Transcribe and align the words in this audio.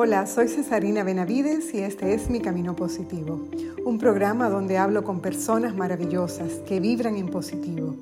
Hola, 0.00 0.28
soy 0.28 0.46
Cesarina 0.46 1.02
Benavides 1.02 1.74
y 1.74 1.78
este 1.78 2.14
es 2.14 2.30
Mi 2.30 2.38
Camino 2.38 2.76
Positivo, 2.76 3.48
un 3.84 3.98
programa 3.98 4.48
donde 4.48 4.78
hablo 4.78 5.02
con 5.02 5.18
personas 5.18 5.74
maravillosas 5.74 6.52
que 6.68 6.78
vibran 6.78 7.16
en 7.16 7.26
positivo. 7.26 7.96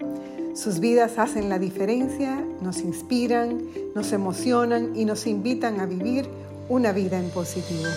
Sus 0.54 0.78
vidas 0.78 1.18
hacen 1.18 1.48
la 1.48 1.58
diferencia, 1.58 2.44
nos 2.60 2.82
inspiran, 2.82 3.62
nos 3.94 4.12
emocionan 4.12 4.94
y 4.94 5.06
nos 5.06 5.26
invitan 5.26 5.80
a 5.80 5.86
vivir 5.86 6.26
una 6.68 6.92
vida 6.92 7.18
en 7.18 7.30
positivo. 7.30 7.88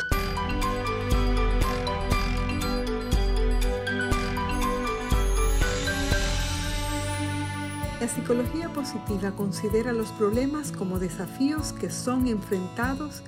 Psicología 8.09 8.73
positiva 8.73 9.31
considera 9.31 9.93
los 9.93 10.09
problemas 10.11 10.71
como 10.71 10.99
desafíos 10.99 11.73
que 11.73 11.89
son 11.89 12.27
enfrentados 12.27 13.23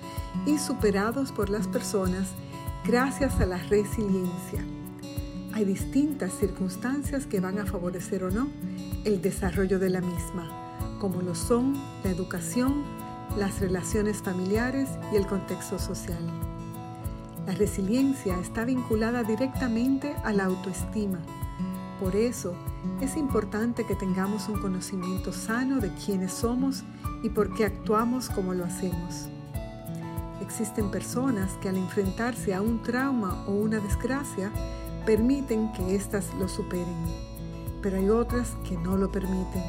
y 0.46 0.58
superados 0.58 1.32
por 1.32 1.50
las 1.50 1.68
personas 1.68 2.30
gracias 2.84 3.40
a 3.40 3.46
la 3.46 3.58
resiliencia. 3.58 4.66
Hay 5.54 5.66
distintas 5.66 6.34
circunstancias 6.34 7.28
que 7.28 7.40
van 7.40 7.60
a 7.60 7.66
favorecer 7.66 8.24
o 8.24 8.32
no 8.32 8.50
el 9.06 9.22
desarrollo 9.22 9.80
de 9.80 9.90
la 9.90 10.02
misma, 10.02 10.50
como 11.00 11.22
lo 11.22 11.36
son 11.36 11.74
la 12.04 12.10
educación, 12.10 12.84
las 13.38 13.60
relaciones 13.60 14.18
familiares 14.18 14.90
y 15.14 15.16
el 15.16 15.28
contexto 15.28 15.78
social. 15.78 16.24
La 17.46 17.54
resiliencia 17.54 18.38
está 18.40 18.66
vinculada 18.66 19.24
directamente 19.24 20.16
a 20.24 20.34
la 20.34 20.46
autoestima. 20.46 21.20
Por 22.00 22.16
eso 22.16 22.56
es 23.00 23.18
importante 23.18 23.86
que 23.86 23.96
tengamos 23.96 24.48
un 24.48 24.60
conocimiento 24.60 25.32
sano 25.34 25.80
de 25.80 25.92
quiénes 25.94 26.34
somos 26.34 26.84
y 27.24 27.30
por 27.30 27.54
qué 27.54 27.66
actuamos 27.66 28.30
como 28.30 28.54
lo 28.54 28.66
hacemos. 28.66 29.28
Existen 30.42 30.92
personas 30.92 31.54
que 31.62 31.70
al 31.70 31.78
enfrentarse 31.78 32.54
a 32.54 32.62
un 32.62 32.82
trauma 32.82 33.44
o 33.48 33.52
una 33.52 33.80
desgracia 33.80 34.52
permiten 35.06 35.72
que 35.74 35.96
éstas 35.96 36.28
lo 36.40 36.48
superen, 36.48 36.98
pero 37.82 37.98
hay 37.98 38.10
otras 38.10 38.56
que 38.68 38.78
no 38.78 38.98
lo 38.98 39.12
permiten 39.12 39.64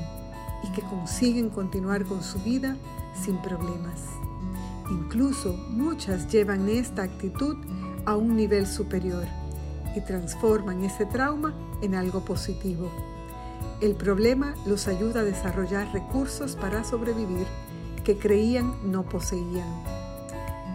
y 0.64 0.72
que 0.72 0.82
consiguen 0.82 1.50
continuar 1.50 2.04
con 2.04 2.22
su 2.22 2.38
vida 2.40 2.76
sin 3.14 3.36
problemas. 3.38 4.00
Incluso 4.90 5.54
muchas 5.70 6.30
llevan 6.30 6.68
esta 6.68 7.02
actitud 7.02 7.56
a 8.04 8.16
un 8.16 8.36
nivel 8.36 8.66
superior 8.66 9.26
y 9.94 10.00
transforman 10.00 10.84
ese 10.84 11.06
trauma 11.06 11.54
en 11.82 11.94
algo 11.94 12.24
positivo. 12.24 12.90
El 13.80 13.94
problema 13.94 14.54
los 14.66 14.88
ayuda 14.88 15.20
a 15.20 15.24
desarrollar 15.24 15.92
recursos 15.92 16.56
para 16.56 16.84
sobrevivir 16.84 17.46
que 18.04 18.16
creían 18.16 18.74
no 18.84 19.02
poseían. 19.02 19.68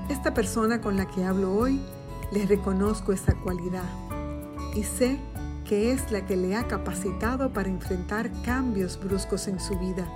Esta 0.09 0.33
persona 0.33 0.81
con 0.81 0.97
la 0.97 1.05
que 1.05 1.23
hablo 1.23 1.53
hoy, 1.53 1.81
le 2.31 2.45
reconozco 2.45 3.13
esa 3.13 3.33
cualidad 3.35 3.85
y 4.75 4.83
sé 4.83 5.19
que 5.65 5.91
es 5.91 6.11
la 6.11 6.25
que 6.25 6.35
le 6.35 6.55
ha 6.55 6.67
capacitado 6.67 7.51
para 7.51 7.69
enfrentar 7.69 8.29
cambios 8.43 8.99
bruscos 8.99 9.47
en 9.47 9.59
su 9.59 9.77
vida, 9.77 10.07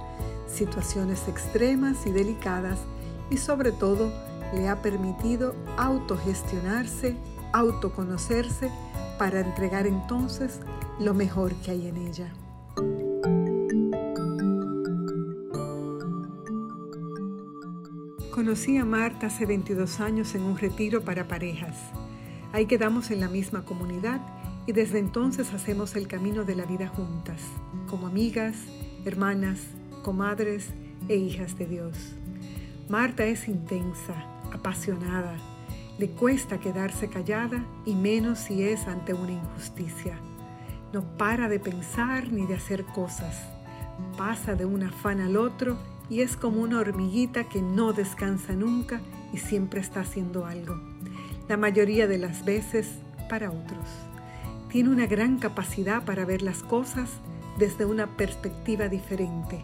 situaciones 0.47 1.27
extremas 1.27 2.05
y 2.05 2.11
delicadas 2.11 2.79
y 3.29 3.37
sobre 3.37 3.71
todo 3.71 4.11
le 4.53 4.67
ha 4.69 4.81
permitido 4.81 5.55
autogestionarse, 5.77 7.15
autoconocerse 7.53 8.69
para 9.21 9.41
entregar 9.41 9.85
entonces 9.85 10.61
lo 10.99 11.13
mejor 11.13 11.53
que 11.57 11.69
hay 11.69 11.85
en 11.85 11.97
ella. 11.97 12.33
Conocí 18.33 18.77
a 18.77 18.83
Marta 18.83 19.27
hace 19.27 19.45
22 19.45 19.99
años 19.99 20.33
en 20.33 20.41
un 20.41 20.57
retiro 20.57 21.01
para 21.01 21.27
parejas. 21.27 21.77
Ahí 22.51 22.65
quedamos 22.65 23.11
en 23.11 23.19
la 23.19 23.29
misma 23.29 23.63
comunidad 23.63 24.21
y 24.65 24.71
desde 24.71 24.97
entonces 24.97 25.53
hacemos 25.53 25.95
el 25.95 26.07
camino 26.07 26.43
de 26.43 26.55
la 26.55 26.65
vida 26.65 26.87
juntas, 26.87 27.43
como 27.87 28.07
amigas, 28.07 28.55
hermanas, 29.05 29.59
comadres 30.01 30.71
e 31.09 31.17
hijas 31.17 31.59
de 31.59 31.67
Dios. 31.67 32.15
Marta 32.89 33.23
es 33.25 33.47
intensa, 33.47 34.15
apasionada, 34.51 35.37
le 36.01 36.09
cuesta 36.09 36.59
quedarse 36.59 37.09
callada 37.09 37.63
y 37.85 37.93
menos 37.93 38.39
si 38.39 38.63
es 38.63 38.87
ante 38.87 39.13
una 39.13 39.33
injusticia. 39.33 40.17
No 40.93 41.03
para 41.15 41.47
de 41.47 41.59
pensar 41.59 42.31
ni 42.31 42.47
de 42.47 42.55
hacer 42.55 42.85
cosas, 42.85 43.39
pasa 44.17 44.55
de 44.55 44.65
un 44.65 44.81
afán 44.81 45.21
al 45.21 45.37
otro 45.37 45.77
y 46.09 46.21
es 46.21 46.35
como 46.35 46.59
una 46.59 46.79
hormiguita 46.79 47.43
que 47.43 47.61
no 47.61 47.93
descansa 47.93 48.53
nunca 48.53 48.99
y 49.31 49.37
siempre 49.37 49.79
está 49.79 49.99
haciendo 49.99 50.47
algo. 50.47 50.75
La 51.47 51.55
mayoría 51.55 52.07
de 52.07 52.17
las 52.17 52.43
veces 52.45 52.89
para 53.29 53.51
otros. 53.51 53.85
Tiene 54.69 54.89
una 54.89 55.05
gran 55.05 55.37
capacidad 55.37 56.03
para 56.03 56.25
ver 56.25 56.41
las 56.41 56.63
cosas 56.63 57.11
desde 57.59 57.85
una 57.85 58.17
perspectiva 58.17 58.87
diferente 58.87 59.63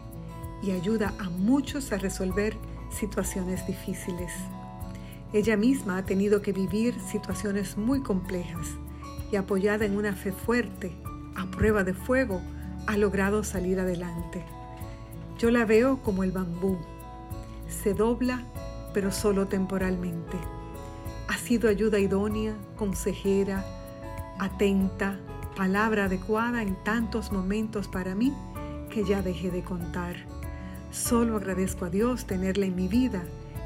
y 0.62 0.70
ayuda 0.70 1.14
a 1.18 1.30
muchos 1.30 1.90
a 1.90 1.98
resolver 1.98 2.56
situaciones 2.92 3.66
difíciles. 3.66 4.32
Ella 5.32 5.58
misma 5.58 5.98
ha 5.98 6.04
tenido 6.04 6.40
que 6.40 6.52
vivir 6.52 6.98
situaciones 7.00 7.76
muy 7.76 8.00
complejas 8.00 8.66
y 9.30 9.36
apoyada 9.36 9.84
en 9.84 9.96
una 9.96 10.14
fe 10.14 10.32
fuerte, 10.32 10.96
a 11.36 11.50
prueba 11.50 11.84
de 11.84 11.92
fuego, 11.92 12.40
ha 12.86 12.96
logrado 12.96 13.44
salir 13.44 13.78
adelante. 13.78 14.42
Yo 15.38 15.50
la 15.50 15.66
veo 15.66 16.02
como 16.02 16.24
el 16.24 16.32
bambú. 16.32 16.78
Se 17.68 17.92
dobla, 17.92 18.42
pero 18.94 19.12
solo 19.12 19.46
temporalmente. 19.46 20.38
Ha 21.28 21.36
sido 21.36 21.68
ayuda 21.68 21.98
idónea, 21.98 22.54
consejera, 22.76 23.66
atenta, 24.38 25.18
palabra 25.54 26.06
adecuada 26.06 26.62
en 26.62 26.74
tantos 26.84 27.32
momentos 27.32 27.86
para 27.86 28.14
mí 28.14 28.32
que 28.90 29.04
ya 29.04 29.20
dejé 29.20 29.50
de 29.50 29.62
contar. 29.62 30.16
Solo 30.90 31.36
agradezco 31.36 31.84
a 31.84 31.90
Dios 31.90 32.26
tenerla 32.26 32.64
en 32.64 32.74
mi 32.74 32.88
vida 32.88 33.22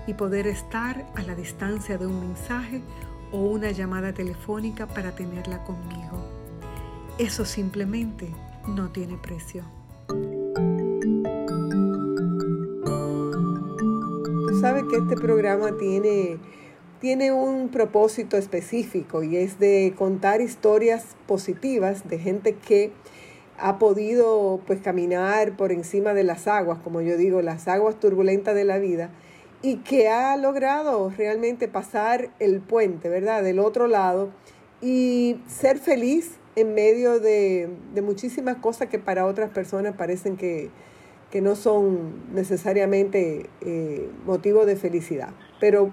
y 0.07 0.15
poder 0.15 0.47
estar 0.47 1.07
a 1.15 1.23
la 1.23 1.35
distancia 1.35 1.99
de 1.99 2.07
un 2.07 2.21
mensaje 2.21 2.83
o 3.31 3.39
una 3.39 3.71
llamada 3.71 4.13
telefónica 4.13 4.87
para 4.87 5.15
tenerla 5.15 5.63
conmigo. 5.65 6.19
Eso 7.19 7.45
simplemente 7.45 8.29
no 8.67 8.91
tiene 8.91 9.17
precio. 9.17 9.65
sabe 14.63 14.87
que 14.87 14.97
este 14.97 15.17
programa 15.17 15.77
tiene, 15.77 16.39
tiene 17.01 17.33
un 17.33 17.69
propósito 17.69 18.37
específico 18.37 19.25
y 19.25 19.37
es 19.37 19.59
de 19.59 19.93
contar 19.99 20.41
historias 20.41 21.17
positivas 21.27 22.09
de 22.09 22.21
gente 22.21 22.55
que 22.55 22.93
ha 23.59 23.81
podido 23.81 24.61
pues 24.65 24.81
caminar 24.81 25.57
por 25.57 25.73
encima 25.73 26.15
de 26.15 26.23
las 26.23 26.47
aguas, 26.47 26.79
como 26.79 27.01
yo 27.01 27.17
digo, 27.17 27.43
las 27.43 27.67
aguas 27.67 27.99
turbulentas 27.99 28.55
de 28.55 28.63
la 28.63 28.79
vida 28.79 29.11
y 29.63 29.77
que 29.77 30.09
ha 30.09 30.37
logrado 30.37 31.11
realmente 31.11 31.69
pasar 31.69 32.31
el 32.41 32.61
puente, 32.61 33.09
¿verdad? 33.09 33.43
Del 33.43 33.59
otro 33.59 33.87
lado 33.87 34.31
y 34.81 35.41
ser 35.47 35.79
feliz 35.79 36.33
en 36.57 36.75
medio 36.75 37.21
de, 37.21 37.71
de 37.95 38.03
muchísimas 38.03 38.57
cosas 38.57 38.89
que 38.89 38.99
para 38.99 39.25
otras 39.27 39.51
personas 39.51 39.95
parecen 39.97 40.37
que, 40.37 40.71
que 41.33 41.41
no 41.41 41.57
son 41.57 42.35
necesariamente 42.35 43.47
eh, 43.63 44.11
motivo 44.27 44.67
de 44.67 44.77
felicidad. 44.77 45.31
Pero 45.61 45.91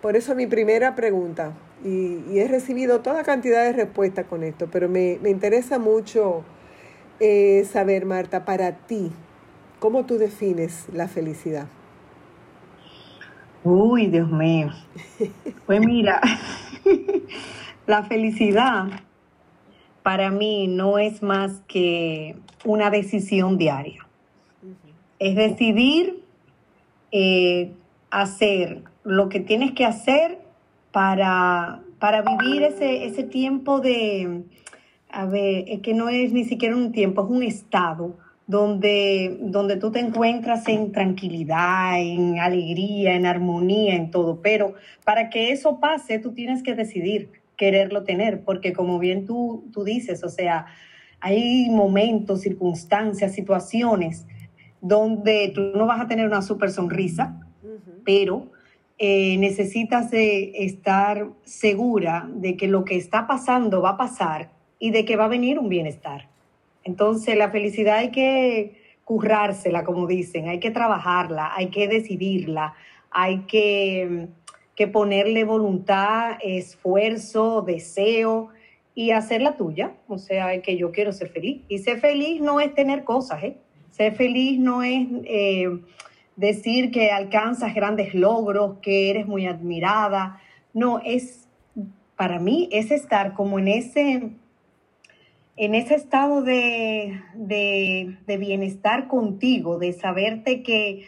por 0.00 0.14
eso 0.14 0.36
mi 0.36 0.46
primera 0.46 0.94
pregunta, 0.94 1.52
y, 1.84 2.38
he 2.38 2.46
recibido 2.46 3.00
toda 3.00 3.24
cantidad 3.24 3.64
de 3.64 3.72
respuestas 3.72 4.26
con 4.26 4.44
esto, 4.44 4.68
pero 4.70 4.88
me, 4.88 5.18
interesa 5.24 5.80
mucho 5.80 6.44
eh, 7.18 7.66
saber, 7.70 8.06
Marta, 8.06 8.44
para 8.44 8.86
ti, 8.86 9.10
¿cómo 9.80 10.06
tú 10.06 10.16
defines 10.16 10.84
la 10.92 11.08
felicidad? 11.08 11.66
Uy, 13.64 14.06
Dios 14.06 14.30
mío. 14.30 14.70
Pues 15.66 15.80
mira, 15.84 16.22
la 17.86 18.02
felicidad 18.04 18.86
para 20.02 20.30
mí 20.30 20.66
no 20.66 20.98
es 20.98 21.22
más 21.22 21.60
que 21.68 22.36
una 22.64 22.88
decisión 22.88 23.58
diaria. 23.58 24.06
Es 25.18 25.36
decidir 25.36 26.24
eh, 27.12 27.72
hacer 28.10 28.82
lo 29.04 29.28
que 29.28 29.40
tienes 29.40 29.72
que 29.72 29.84
hacer 29.84 30.38
para, 30.90 31.82
para 31.98 32.22
vivir 32.22 32.62
ese, 32.62 33.04
ese 33.04 33.24
tiempo 33.24 33.80
de, 33.80 34.44
a 35.10 35.26
ver, 35.26 35.64
es 35.68 35.80
que 35.80 35.92
no 35.92 36.08
es 36.08 36.32
ni 36.32 36.44
siquiera 36.44 36.74
un 36.74 36.92
tiempo, 36.92 37.24
es 37.24 37.30
un 37.30 37.42
estado 37.42 38.16
donde, 38.48 39.36
donde 39.42 39.76
tú 39.76 39.92
te 39.92 40.00
encuentras 40.00 40.66
en 40.68 40.90
tranquilidad, 40.90 42.00
en 42.00 42.40
alegría, 42.40 43.14
en 43.14 43.26
armonía, 43.26 43.94
en 43.94 44.10
todo. 44.10 44.40
Pero 44.40 44.74
para 45.04 45.28
que 45.28 45.52
eso 45.52 45.78
pase, 45.78 46.18
tú 46.18 46.32
tienes 46.32 46.62
que 46.62 46.74
decidir 46.74 47.30
quererlo 47.58 48.04
tener, 48.04 48.40
porque 48.44 48.72
como 48.72 48.98
bien 48.98 49.26
tú, 49.26 49.64
tú 49.72 49.84
dices, 49.84 50.24
o 50.24 50.30
sea, 50.30 50.64
hay 51.20 51.68
momentos, 51.68 52.40
circunstancias, 52.40 53.34
situaciones 53.34 54.26
donde 54.80 55.52
tú 55.54 55.72
no 55.74 55.84
vas 55.84 56.00
a 56.00 56.08
tener 56.08 56.26
una 56.26 56.40
super 56.40 56.70
sonrisa, 56.70 57.38
pero 58.02 58.50
eh, 58.96 59.36
necesitas 59.36 60.08
estar 60.12 61.28
segura 61.44 62.30
de 62.32 62.56
que 62.56 62.66
lo 62.66 62.86
que 62.86 62.96
está 62.96 63.26
pasando 63.26 63.82
va 63.82 63.90
a 63.90 63.96
pasar 63.98 64.52
y 64.78 64.90
de 64.90 65.04
que 65.04 65.16
va 65.16 65.26
a 65.26 65.28
venir 65.28 65.58
un 65.58 65.68
bienestar. 65.68 66.28
Entonces 66.88 67.36
la 67.36 67.50
felicidad 67.50 67.98
hay 67.98 68.10
que 68.10 68.80
currársela, 69.04 69.84
como 69.84 70.06
dicen, 70.06 70.48
hay 70.48 70.58
que 70.58 70.70
trabajarla, 70.70 71.54
hay 71.54 71.66
que 71.66 71.86
decidirla, 71.86 72.74
hay 73.10 73.40
que, 73.40 74.28
que 74.74 74.86
ponerle 74.86 75.44
voluntad, 75.44 76.38
esfuerzo, 76.42 77.60
deseo 77.60 78.48
y 78.94 79.10
hacerla 79.10 79.54
tuya. 79.54 79.96
O 80.08 80.16
sea, 80.16 80.62
que 80.62 80.78
yo 80.78 80.90
quiero 80.90 81.12
ser 81.12 81.28
feliz. 81.28 81.60
Y 81.68 81.76
ser 81.78 82.00
feliz 82.00 82.40
no 82.40 82.58
es 82.58 82.74
tener 82.74 83.04
cosas, 83.04 83.42
¿eh? 83.42 83.58
Ser 83.90 84.14
feliz 84.14 84.58
no 84.58 84.82
es 84.82 85.06
eh, 85.24 85.68
decir 86.36 86.90
que 86.90 87.10
alcanzas 87.10 87.74
grandes 87.74 88.14
logros, 88.14 88.78
que 88.80 89.10
eres 89.10 89.26
muy 89.26 89.46
admirada. 89.46 90.40
No, 90.72 91.02
es, 91.04 91.46
para 92.16 92.38
mí, 92.38 92.70
es 92.72 92.90
estar 92.90 93.34
como 93.34 93.58
en 93.58 93.68
ese 93.68 94.30
en 95.58 95.74
ese 95.74 95.96
estado 95.96 96.42
de, 96.42 97.20
bienestar 98.26 99.08
contigo, 99.08 99.78
de 99.78 99.92
saberte 99.92 100.62
que 100.62 101.04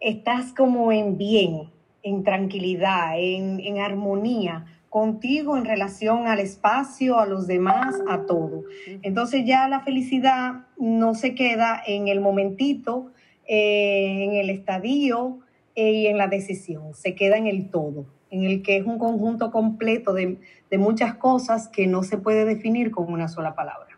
estás 0.00 0.52
como 0.52 0.90
en 0.90 1.16
bien, 1.16 1.70
en 2.02 2.24
tranquilidad, 2.24 3.12
en, 3.16 3.78
armonía 3.78 4.66
contigo 4.90 5.56
en 5.56 5.64
relación 5.64 6.26
al 6.26 6.40
espacio, 6.40 7.20
a 7.20 7.26
los 7.26 7.46
demás, 7.46 7.94
a 8.08 8.26
todo. 8.26 8.64
Entonces 9.02 9.44
ya 9.46 9.68
la 9.68 9.80
felicidad 9.80 10.66
no 10.76 11.14
se 11.14 11.34
queda 11.34 11.80
en 11.86 12.08
el 12.08 12.20
momentito, 12.20 13.12
eh, 13.46 14.24
en 14.24 14.32
el 14.32 14.50
estadio 14.50 15.38
eh, 15.76 15.92
y 15.92 16.06
en 16.08 16.18
la 16.18 16.26
decisión, 16.26 16.92
se 16.92 17.14
queda 17.14 17.38
en 17.38 17.46
el 17.46 17.70
todo, 17.70 18.06
en 18.30 18.42
el 18.42 18.62
que 18.62 18.76
es 18.76 18.84
un 18.84 18.98
conjunto 18.98 19.52
completo 19.52 20.12
de, 20.12 20.38
de 20.70 20.78
muchas 20.78 21.14
cosas 21.14 21.68
que 21.68 21.86
no 21.86 22.02
se 22.02 22.18
puede 22.18 22.44
definir 22.44 22.90
con 22.90 23.10
una 23.12 23.28
sola 23.28 23.54
palabra. 23.54 23.91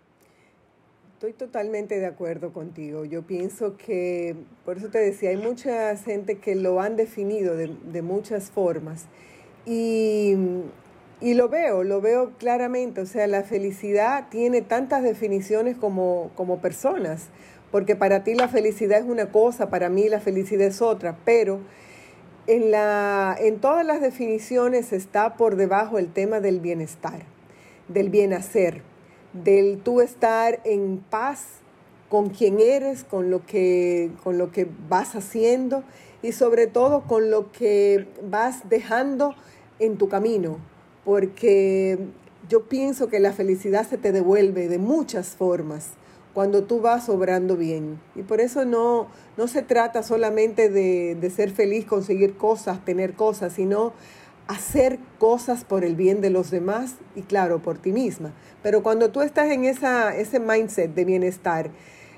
Estoy 1.24 1.48
totalmente 1.48 1.98
de 1.98 2.04
acuerdo 2.04 2.52
contigo. 2.52 3.06
Yo 3.06 3.22
pienso 3.22 3.78
que, 3.78 4.36
por 4.66 4.76
eso 4.76 4.90
te 4.90 4.98
decía, 4.98 5.30
hay 5.30 5.38
mucha 5.38 5.96
gente 5.96 6.36
que 6.36 6.54
lo 6.54 6.82
han 6.82 6.96
definido 6.96 7.56
de, 7.56 8.02
muchas 8.02 8.50
formas. 8.50 9.06
Y, 9.64 10.34
y, 11.22 11.32
lo 11.32 11.48
veo, 11.48 11.82
lo 11.82 12.02
veo 12.02 12.32
claramente. 12.36 13.00
O 13.00 13.06
sea, 13.06 13.26
la 13.26 13.42
felicidad 13.42 14.28
tiene 14.28 14.60
tantas 14.60 15.02
definiciones 15.02 15.78
como, 15.78 16.30
como 16.34 16.58
personas. 16.58 17.28
Porque 17.70 17.96
para 17.96 18.22
ti 18.22 18.34
la 18.34 18.48
felicidad 18.48 18.98
es 18.98 19.06
una 19.06 19.32
cosa, 19.32 19.70
para 19.70 19.88
mí 19.88 20.10
la 20.10 20.20
felicidad 20.20 20.66
es 20.66 20.82
otra. 20.82 21.16
Pero 21.24 21.60
en, 22.46 22.70
la, 22.70 23.34
en 23.40 23.60
todas 23.60 23.86
las 23.86 24.02
definiciones 24.02 24.92
está 24.92 25.38
por 25.38 25.56
debajo 25.56 25.98
el 25.98 26.12
tema 26.12 26.40
del 26.40 26.60
bienestar, 26.60 27.22
del 27.88 28.10
bienhacer 28.10 28.82
del 29.34 29.80
tú 29.82 30.00
estar 30.00 30.60
en 30.64 31.04
paz 31.10 31.44
con 32.08 32.30
quien 32.30 32.60
eres, 32.60 33.04
con 33.04 33.30
lo 33.30 33.44
que, 33.44 34.10
con 34.22 34.38
lo 34.38 34.52
que 34.52 34.68
vas 34.88 35.16
haciendo 35.16 35.82
y 36.22 36.32
sobre 36.32 36.66
todo 36.66 37.02
con 37.02 37.30
lo 37.30 37.52
que 37.52 38.06
vas 38.22 38.68
dejando 38.68 39.34
en 39.78 39.98
tu 39.98 40.08
camino, 40.08 40.58
porque 41.04 41.98
yo 42.48 42.64
pienso 42.64 43.08
que 43.08 43.18
la 43.20 43.32
felicidad 43.32 43.88
se 43.88 43.98
te 43.98 44.12
devuelve 44.12 44.68
de 44.68 44.78
muchas 44.78 45.30
formas 45.30 45.90
cuando 46.32 46.64
tú 46.64 46.80
vas 46.80 47.08
obrando 47.08 47.56
bien. 47.56 48.00
Y 48.14 48.22
por 48.22 48.40
eso 48.40 48.64
no, 48.64 49.08
no 49.36 49.48
se 49.48 49.62
trata 49.62 50.02
solamente 50.02 50.68
de, 50.68 51.14
de 51.14 51.30
ser 51.30 51.50
feliz, 51.50 51.84
conseguir 51.84 52.36
cosas, 52.36 52.84
tener 52.84 53.14
cosas, 53.14 53.52
sino 53.52 53.92
hacer 54.46 54.98
cosas 55.18 55.64
por 55.64 55.84
el 55.84 55.96
bien 55.96 56.20
de 56.20 56.30
los 56.30 56.50
demás 56.50 56.96
y 57.14 57.22
claro, 57.22 57.62
por 57.62 57.78
ti 57.78 57.92
misma. 57.92 58.32
Pero 58.62 58.82
cuando 58.82 59.10
tú 59.10 59.22
estás 59.22 59.50
en 59.50 59.64
esa, 59.64 60.14
ese 60.16 60.40
mindset 60.40 60.94
de 60.94 61.04
bienestar, 61.04 61.70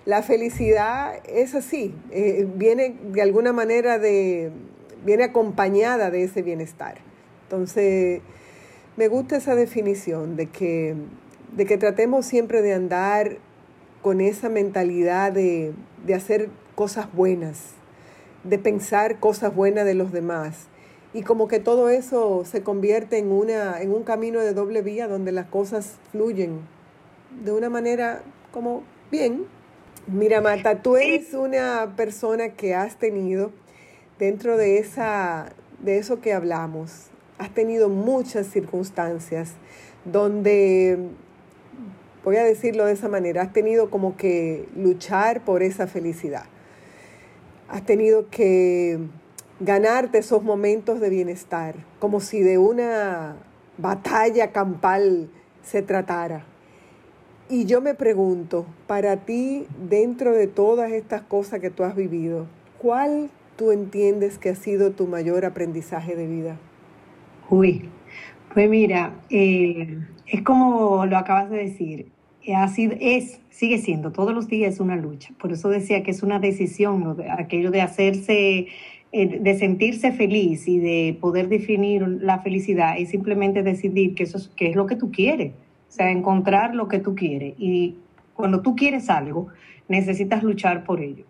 la 0.05 0.23
felicidad 0.23 1.15
es 1.29 1.55
así, 1.55 1.95
eh, 2.11 2.47
viene 2.57 2.97
de 3.13 3.23
alguna 3.23 3.53
manera 3.53 3.99
de, 3.99 4.51
viene 5.05 5.25
acompañada 5.25 6.11
de 6.11 6.25
ese 6.25 6.43
bienestar. 6.43 6.99
Entonces, 7.45 8.23
me 8.97 9.09
gusta 9.09 9.37
esa 9.37 9.55
definición 9.55 10.37
de 10.37 10.47
que, 10.47 10.95
de 11.57 11.67
que 11.67 11.77
tratemos 11.77 12.27
siempre 12.27 12.63
de 12.63 12.75
andar 12.75 13.39
con 14.03 14.21
esa 14.21 14.49
mentalidad 14.49 15.33
de, 15.33 15.73
de 16.05 16.15
hacer 16.15 16.51
cosas 16.75 17.13
buenas, 17.13 17.73
de 18.45 18.59
pensar 18.59 19.19
cosas 19.19 19.55
buenas 19.55 19.85
de 19.85 19.95
los 19.95 20.13
demás 20.13 20.69
y 21.17 21.23
como 21.23 21.49
que 21.49 21.61
todo 21.61 21.89
eso 21.89 22.45
se 22.45 22.63
convierte 22.63 23.17
en, 23.17 23.33
una, 23.33 23.81
en 23.81 23.91
un 23.91 24.03
camino 24.03 24.41
de 24.41 24.53
doble 24.53 24.83
vía 24.83 25.09
donde 25.09 25.33
las 25.33 25.47
cosas 25.47 25.95
fluyen 26.13 26.61
de 27.43 27.53
una 27.53 27.71
manera 27.71 28.21
como 28.53 28.83
bien. 29.11 29.47
Mira, 30.07 30.43
Marta, 30.43 30.83
tú 30.83 30.99
eres 30.99 31.33
una 31.33 31.95
persona 31.97 32.51
que 32.51 32.75
has 32.75 32.99
tenido 32.99 33.51
dentro 34.19 34.59
de, 34.59 34.77
esa, 34.77 35.55
de 35.79 35.97
eso 35.97 36.21
que 36.21 36.35
hablamos, 36.35 37.07
has 37.39 37.49
tenido 37.55 37.89
muchas 37.89 38.49
circunstancias 38.49 39.53
donde, 40.05 40.99
voy 42.25 42.37
a 42.37 42.45
decirlo 42.45 42.85
de 42.85 42.93
esa 42.93 43.09
manera, 43.09 43.41
has 43.41 43.55
tenido 43.55 43.89
como 43.89 44.19
que 44.19 44.69
luchar 44.77 45.47
por 45.47 45.63
esa 45.63 45.87
felicidad. 45.87 46.45
Has 47.69 47.87
tenido 47.87 48.29
que 48.29 48.99
ganarte 49.61 50.19
esos 50.19 50.43
momentos 50.43 51.01
de 51.01 51.11
bienestar, 51.11 51.75
como 51.99 52.21
si 52.21 52.41
de 52.41 52.59
una 52.59 53.37
batalla 53.79 54.53
campal 54.53 55.31
se 55.63 55.83
tratara. 55.83 56.45
Y 57.49 57.65
yo 57.65 57.81
me 57.81 57.95
pregunto, 57.95 58.67
para 58.87 59.19
ti, 59.19 59.67
dentro 59.89 60.33
de 60.33 60.47
todas 60.47 60.91
estas 60.93 61.23
cosas 61.23 61.61
que 61.61 61.71
tú 61.71 61.85
has 61.85 61.95
vivido, 61.95 62.47
¿cuál 62.79 63.31
tú 63.57 63.71
entiendes 63.71 64.39
que 64.39 64.51
ha 64.51 64.55
sido 64.55 64.91
tu 64.91 65.07
mayor 65.07 65.45
aprendizaje 65.45 66.17
de 66.17 66.27
vida? 66.27 66.59
Uy, 67.49 67.89
pues 68.53 68.69
mira, 68.69 69.15
eh, 69.31 69.99
es 70.27 70.43
como 70.43 71.07
lo 71.07 71.17
acabas 71.17 71.49
de 71.51 71.59
decir, 71.59 72.11
así 72.55 72.91
es, 73.01 73.41
sigue 73.51 73.79
siendo, 73.79 74.13
todos 74.13 74.35
los 74.35 74.49
días 74.49 74.81
una 74.81 74.97
lucha. 74.97 75.33
Por 75.39 75.53
eso 75.53 75.69
decía 75.69 76.03
que 76.03 76.11
es 76.11 76.23
una 76.23 76.39
decisión, 76.39 77.17
aquello 77.39 77.71
de 77.71 77.83
hacerse 77.83 78.59
eh, 78.59 78.69
de 79.25 79.59
sentirse 79.59 80.13
feliz 80.13 80.69
y 80.69 80.79
de 80.79 81.17
poder 81.21 81.49
definir 81.49 82.07
la 82.07 82.41
felicidad 82.41 82.99
es 82.99 83.11
simplemente 83.11 83.63
decidir 83.63 84.15
que 84.15 84.25
eso 84.25 84.37
es, 84.37 84.49
que 84.49 84.69
es 84.69 84.77
lo 84.77 84.87
que 84.87 84.97
tú 84.97 85.11
quieres, 85.11 85.53
o 85.89 85.93
sea, 85.93 86.11
encontrar 86.11 86.75
lo 86.75 86.89
que 86.89 86.99
tú 86.99 87.15
quieres. 87.15 87.55
Y 87.59 87.97
cuando 88.35 88.61
tú 88.61 88.77
quieres 88.77 89.09
algo, 89.09 89.49
necesitas 89.89 90.43
luchar 90.43 90.85
por 90.85 91.01
ello. 91.01 91.25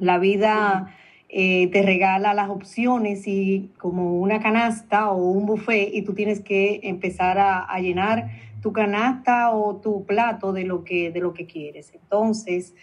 La 0.00 0.18
vida 0.18 0.94
eh, 1.28 1.68
te 1.68 1.82
regala 1.82 2.32
las 2.32 2.48
opciones 2.48 3.26
y 3.26 3.70
como 3.78 4.20
una 4.20 4.40
canasta 4.40 5.10
o 5.10 5.16
un 5.16 5.46
buffet 5.46 5.90
y 5.92 6.02
tú 6.02 6.14
tienes 6.14 6.40
que 6.40 6.80
empezar 6.84 7.38
a, 7.38 7.78
llenar 7.80 8.30
tu 8.62 8.72
canasta 8.72 9.50
o 9.50 9.76
tu 9.76 10.04
plato 10.06 10.52
de 10.52 10.64
lo 10.64 10.84
que, 10.84 11.10
de 11.10 11.20
lo 11.20 11.34
que 11.34 11.46
quieres. 11.46 11.92
Entonces, 11.94 12.74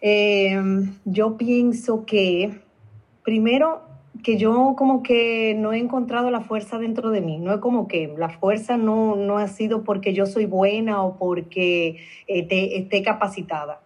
eh, 0.00 0.60
yo 1.04 1.36
pienso 1.36 2.04
que 2.06 2.67
primero 3.28 3.82
que 4.22 4.38
yo 4.38 4.74
como 4.74 5.02
que 5.02 5.54
no 5.54 5.74
he 5.74 5.78
encontrado 5.78 6.30
la 6.30 6.40
fuerza 6.40 6.78
dentro 6.78 7.10
de 7.10 7.20
mí, 7.20 7.36
no 7.36 7.52
es 7.52 7.60
como 7.60 7.86
que 7.86 8.10
la 8.16 8.30
fuerza 8.30 8.78
no, 8.78 9.16
no 9.16 9.36
ha 9.36 9.48
sido 9.48 9.84
porque 9.84 10.14
yo 10.14 10.24
soy 10.24 10.46
buena 10.46 11.02
o 11.02 11.18
porque 11.18 11.98
esté 12.26 13.02
capacitada. 13.02 13.82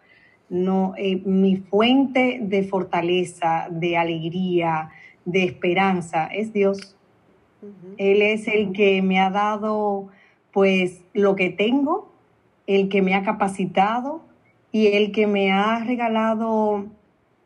No, 0.48 0.94
eh, 0.96 1.20
mi 1.24 1.56
fuente 1.56 2.38
de 2.40 2.62
fortaleza, 2.62 3.66
de 3.68 3.96
alegría, 3.96 4.90
de 5.24 5.42
esperanza 5.42 6.28
es 6.28 6.52
Dios. 6.52 6.96
Él 7.96 8.22
es 8.22 8.46
el 8.46 8.70
que 8.70 9.02
me 9.02 9.18
ha 9.18 9.30
dado 9.30 10.06
pues 10.52 11.02
lo 11.14 11.34
que 11.34 11.50
tengo, 11.50 12.12
el 12.68 12.88
que 12.88 13.02
me 13.02 13.16
ha 13.16 13.24
capacitado 13.24 14.22
y 14.70 14.86
el 14.86 15.10
que 15.10 15.26
me 15.26 15.50
ha 15.50 15.82
regalado 15.82 16.86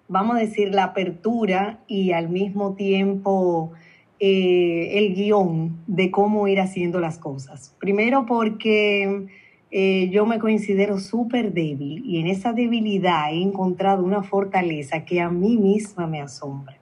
vamos 0.09 0.37
a 0.37 0.41
decir, 0.41 0.75
la 0.75 0.85
apertura 0.85 1.81
y 1.87 2.13
al 2.13 2.29
mismo 2.29 2.75
tiempo 2.75 3.73
eh, 4.19 4.99
el 4.99 5.15
guion 5.15 5.79
de 5.87 6.11
cómo 6.11 6.49
ir 6.49 6.61
haciendo 6.61 7.01
las 7.01 7.19
cosas. 7.19 7.75
Primero 7.79 8.25
porque 8.27 9.27
eh, 9.71 10.09
yo 10.11 10.27
me 10.27 10.39
considero 10.39 10.99
súper 11.01 11.53
débil 11.53 12.03
y 12.05 12.21
en 12.21 12.29
esa 12.29 12.53
debilidad 12.53 13.33
he 13.33 13.43
encontrado 13.43 14.05
una 14.05 14.23
fortaleza 14.23 15.05
que 15.05 15.21
a 15.21 15.29
mí 15.29 15.57
misma 15.57 16.07
me 16.07 16.21
asombra. 16.21 16.79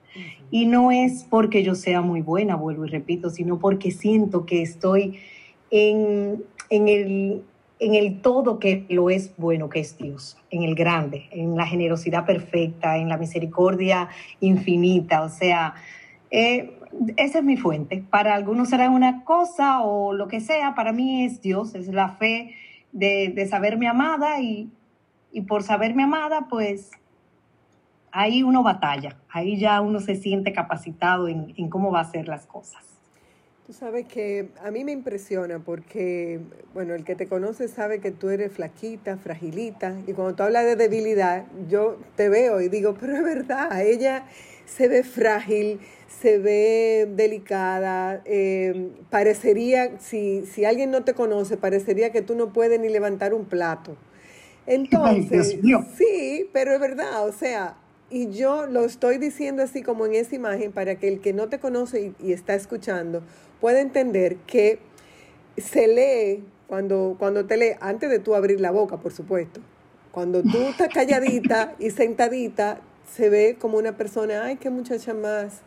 Y 0.49 0.67
no 0.67 0.91
es 0.91 1.25
porque 1.29 1.63
yo 1.63 1.75
sea 1.75 2.01
muy 2.01 2.21
buena, 2.21 2.55
vuelvo 2.55 2.85
y 2.85 2.89
repito, 2.89 3.29
sino 3.29 3.59
porque 3.59 3.91
siento 3.91 4.45
que 4.45 4.61
estoy 4.61 5.17
en, 5.71 6.43
en 6.69 6.87
el 6.87 7.41
en 7.79 7.95
el 7.95 8.21
todo 8.21 8.59
que 8.59 8.85
lo 8.89 9.09
es 9.09 9.35
bueno, 9.37 9.69
que 9.69 9.79
es 9.79 9.97
Dios, 9.97 10.37
en 10.49 10.63
el 10.63 10.75
grande, 10.75 11.27
en 11.31 11.55
la 11.55 11.65
generosidad 11.65 12.25
perfecta, 12.25 12.97
en 12.97 13.09
la 13.09 13.17
misericordia 13.17 14.09
infinita. 14.39 15.23
O 15.23 15.29
sea, 15.29 15.75
eh, 16.31 16.79
esa 17.17 17.39
es 17.39 17.43
mi 17.43 17.57
fuente. 17.57 18.03
Para 18.09 18.33
algunos 18.35 18.69
será 18.69 18.89
una 18.89 19.23
cosa 19.23 19.81
o 19.81 20.13
lo 20.13 20.27
que 20.27 20.39
sea, 20.39 20.75
para 20.75 20.93
mí 20.93 21.25
es 21.25 21.41
Dios, 21.41 21.75
es 21.75 21.87
la 21.89 22.09
fe 22.09 22.55
de, 22.91 23.33
de 23.35 23.47
saberme 23.47 23.87
amada 23.87 24.39
y, 24.39 24.69
y 25.31 25.41
por 25.41 25.63
saberme 25.63 26.03
amada, 26.03 26.47
pues 26.49 26.91
ahí 28.11 28.43
uno 28.43 28.63
batalla, 28.63 29.17
ahí 29.29 29.57
ya 29.57 29.81
uno 29.81 29.99
se 29.99 30.15
siente 30.15 30.53
capacitado 30.53 31.27
en, 31.27 31.53
en 31.57 31.69
cómo 31.69 31.91
va 31.91 31.99
a 31.99 32.03
hacer 32.03 32.29
las 32.29 32.45
cosas. 32.45 32.94
Tú 33.65 33.73
sabes 33.73 34.05
que 34.05 34.49
a 34.63 34.69
mí 34.69 34.83
me 34.83 34.91
impresiona 34.91 35.57
porque, 35.57 36.39
bueno, 36.75 36.93
el 36.93 37.03
que 37.03 37.15
te 37.15 37.25
conoce 37.25 37.67
sabe 37.67 37.99
que 37.99 38.11
tú 38.11 38.29
eres 38.29 38.51
flaquita, 38.51 39.17
fragilita, 39.17 39.95
y 40.05 40.13
cuando 40.13 40.35
tú 40.35 40.43
hablas 40.43 40.65
de 40.65 40.75
debilidad, 40.75 41.45
yo 41.67 41.97
te 42.15 42.29
veo 42.29 42.61
y 42.61 42.69
digo, 42.69 42.95
pero 42.99 43.15
es 43.15 43.23
verdad, 43.23 43.81
ella 43.81 44.25
se 44.67 44.87
ve 44.87 45.01
frágil, 45.01 45.79
se 46.21 46.37
ve 46.37 47.09
delicada, 47.15 48.21
eh, 48.25 48.91
parecería, 49.09 49.99
si, 49.99 50.45
si 50.45 50.63
alguien 50.63 50.91
no 50.91 51.03
te 51.03 51.15
conoce, 51.15 51.57
parecería 51.57 52.11
que 52.11 52.21
tú 52.21 52.35
no 52.35 52.53
puedes 52.53 52.79
ni 52.79 52.89
levantar 52.89 53.33
un 53.33 53.45
plato. 53.45 53.97
Entonces, 54.67 55.57
sí, 55.97 56.49
pero 56.53 56.71
es 56.71 56.79
verdad, 56.79 57.27
o 57.27 57.31
sea, 57.31 57.77
y 58.11 58.29
yo 58.29 58.67
lo 58.67 58.85
estoy 58.85 59.17
diciendo 59.17 59.63
así 59.63 59.81
como 59.81 60.05
en 60.05 60.13
esa 60.13 60.35
imagen 60.35 60.71
para 60.71 60.95
que 60.99 61.07
el 61.07 61.21
que 61.21 61.33
no 61.33 61.49
te 61.49 61.59
conoce 61.59 62.13
y, 62.19 62.27
y 62.27 62.33
está 62.33 62.53
escuchando, 62.53 63.23
puede 63.59 63.81
entender 63.81 64.37
que 64.47 64.79
se 65.57 65.87
lee 65.87 66.43
cuando, 66.67 67.15
cuando 67.19 67.45
te 67.45 67.57
lee, 67.57 67.71
antes 67.79 68.09
de 68.09 68.19
tú 68.19 68.35
abrir 68.35 68.59
la 68.59 68.71
boca, 68.71 68.97
por 68.97 69.13
supuesto. 69.13 69.61
Cuando 70.11 70.41
tú 70.41 70.57
estás 70.57 70.89
calladita 70.89 71.75
y 71.79 71.91
sentadita, 71.91 72.79
se 73.11 73.29
ve 73.29 73.57
como 73.59 73.77
una 73.77 73.97
persona, 73.97 74.45
ay, 74.45 74.57
qué 74.57 74.69
muchacha 74.69 75.13
más 75.13 75.61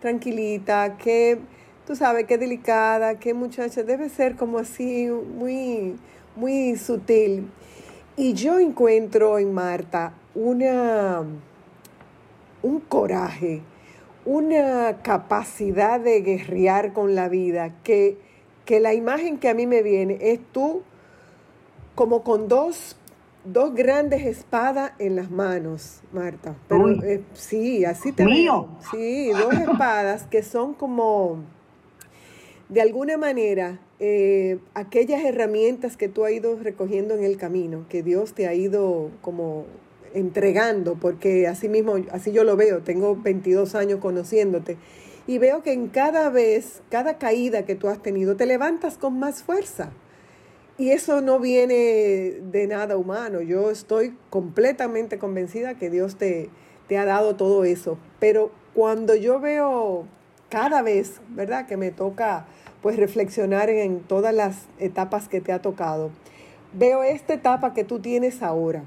tranquilita, 0.00 0.96
qué, 0.96 1.38
tú 1.86 1.96
sabes, 1.96 2.26
qué 2.26 2.38
delicada, 2.38 3.18
qué 3.18 3.34
muchacha, 3.34 3.82
debe 3.82 4.08
ser 4.08 4.36
como 4.36 4.58
así, 4.58 5.08
muy, 5.08 5.96
muy 6.36 6.76
sutil. 6.76 7.50
Y 8.16 8.34
yo 8.34 8.58
encuentro 8.58 9.38
en 9.38 9.52
Marta 9.52 10.14
una, 10.34 11.22
un 12.62 12.80
coraje, 12.80 13.62
una 14.30 14.98
capacidad 15.02 15.98
de 15.98 16.20
guerrear 16.20 16.92
con 16.92 17.16
la 17.16 17.28
vida, 17.28 17.74
que, 17.82 18.16
que 18.64 18.78
la 18.78 18.94
imagen 18.94 19.38
que 19.38 19.48
a 19.48 19.54
mí 19.54 19.66
me 19.66 19.82
viene 19.82 20.18
es 20.20 20.38
tú 20.52 20.82
como 21.96 22.22
con 22.22 22.46
dos, 22.46 22.96
dos 23.44 23.74
grandes 23.74 24.24
espadas 24.24 24.92
en 25.00 25.16
las 25.16 25.32
manos, 25.32 26.00
Marta. 26.12 26.54
Pero 26.68 27.02
eh, 27.02 27.24
sí, 27.32 27.84
así 27.84 28.12
te 28.12 28.24
Mío. 28.24 28.68
Sí, 28.92 29.32
dos 29.32 29.52
espadas 29.52 30.28
que 30.28 30.44
son 30.44 30.74
como, 30.74 31.38
de 32.68 32.82
alguna 32.82 33.16
manera, 33.16 33.80
eh, 33.98 34.60
aquellas 34.74 35.24
herramientas 35.24 35.96
que 35.96 36.06
tú 36.06 36.24
has 36.24 36.30
ido 36.30 36.56
recogiendo 36.56 37.14
en 37.14 37.24
el 37.24 37.36
camino, 37.36 37.84
que 37.88 38.04
Dios 38.04 38.32
te 38.34 38.46
ha 38.46 38.54
ido 38.54 39.10
como 39.22 39.64
entregando, 40.14 40.94
porque 40.94 41.46
así 41.46 41.68
mismo, 41.68 41.96
así 42.10 42.32
yo 42.32 42.44
lo 42.44 42.56
veo, 42.56 42.82
tengo 42.82 43.16
22 43.16 43.74
años 43.74 44.00
conociéndote, 44.00 44.76
y 45.26 45.38
veo 45.38 45.62
que 45.62 45.72
en 45.72 45.88
cada 45.88 46.30
vez, 46.30 46.82
cada 46.90 47.18
caída 47.18 47.64
que 47.64 47.76
tú 47.76 47.88
has 47.88 48.02
tenido, 48.02 48.36
te 48.36 48.46
levantas 48.46 48.96
con 48.98 49.18
más 49.18 49.42
fuerza. 49.42 49.90
Y 50.76 50.90
eso 50.90 51.20
no 51.20 51.38
viene 51.38 52.38
de 52.42 52.66
nada 52.66 52.96
humano. 52.96 53.42
Yo 53.42 53.70
estoy 53.70 54.16
completamente 54.30 55.18
convencida 55.18 55.74
que 55.74 55.90
Dios 55.90 56.16
te, 56.16 56.48
te 56.88 56.96
ha 56.96 57.04
dado 57.04 57.36
todo 57.36 57.64
eso. 57.64 57.98
Pero 58.18 58.50
cuando 58.74 59.14
yo 59.14 59.38
veo 59.40 60.06
cada 60.48 60.82
vez, 60.82 61.20
¿verdad? 61.28 61.66
Que 61.66 61.76
me 61.76 61.90
toca 61.90 62.46
pues 62.80 62.96
reflexionar 62.96 63.68
en 63.68 64.00
todas 64.00 64.34
las 64.34 64.66
etapas 64.78 65.28
que 65.28 65.42
te 65.42 65.52
ha 65.52 65.60
tocado, 65.60 66.10
veo 66.72 67.02
esta 67.02 67.34
etapa 67.34 67.74
que 67.74 67.84
tú 67.84 68.00
tienes 68.00 68.42
ahora 68.42 68.82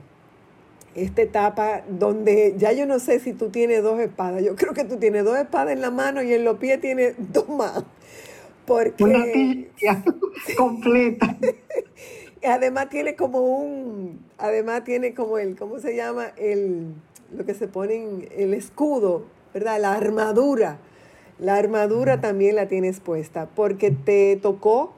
esta 0.96 1.22
etapa 1.22 1.84
donde 1.90 2.56
ya 2.58 2.72
yo 2.72 2.86
no 2.86 3.00
sé 3.00 3.20
si 3.20 3.34
tú 3.34 3.50
tienes 3.50 3.84
dos 3.84 4.00
espadas, 4.00 4.44
yo 4.44 4.56
creo 4.56 4.74
que 4.74 4.84
tú 4.84 4.98
tienes 4.98 5.24
dos 5.24 5.38
espadas 5.38 5.74
en 5.74 5.82
la 5.82 5.92
mano 5.92 6.22
y 6.22 6.34
en 6.34 6.44
los 6.44 6.58
pies 6.58 6.80
tienes 6.80 7.16
dos 7.18 7.50
más. 7.50 7.84
Porque 8.66 9.04
una 9.04 9.26
completa. 10.58 11.38
además 12.46 12.90
tiene 12.90 13.16
como 13.16 13.42
un, 13.42 14.20
además 14.38 14.84
tiene 14.84 15.14
como 15.14 15.38
el, 15.38 15.56
¿cómo 15.56 15.80
se 15.80 15.96
llama? 15.96 16.28
El, 16.38 16.94
lo 17.36 17.46
que 17.46 17.54
se 17.54 17.68
pone 17.68 17.96
en 17.96 18.28
el 18.36 18.54
escudo, 18.54 19.26
¿verdad? 19.54 19.80
La 19.80 19.94
armadura. 19.94 20.80
La 21.40 21.56
armadura 21.56 22.22
también 22.22 22.56
la 22.56 22.68
tienes 22.68 23.00
puesta 23.00 23.48
porque 23.56 23.92
te 23.92 24.38
tocó 24.42 24.94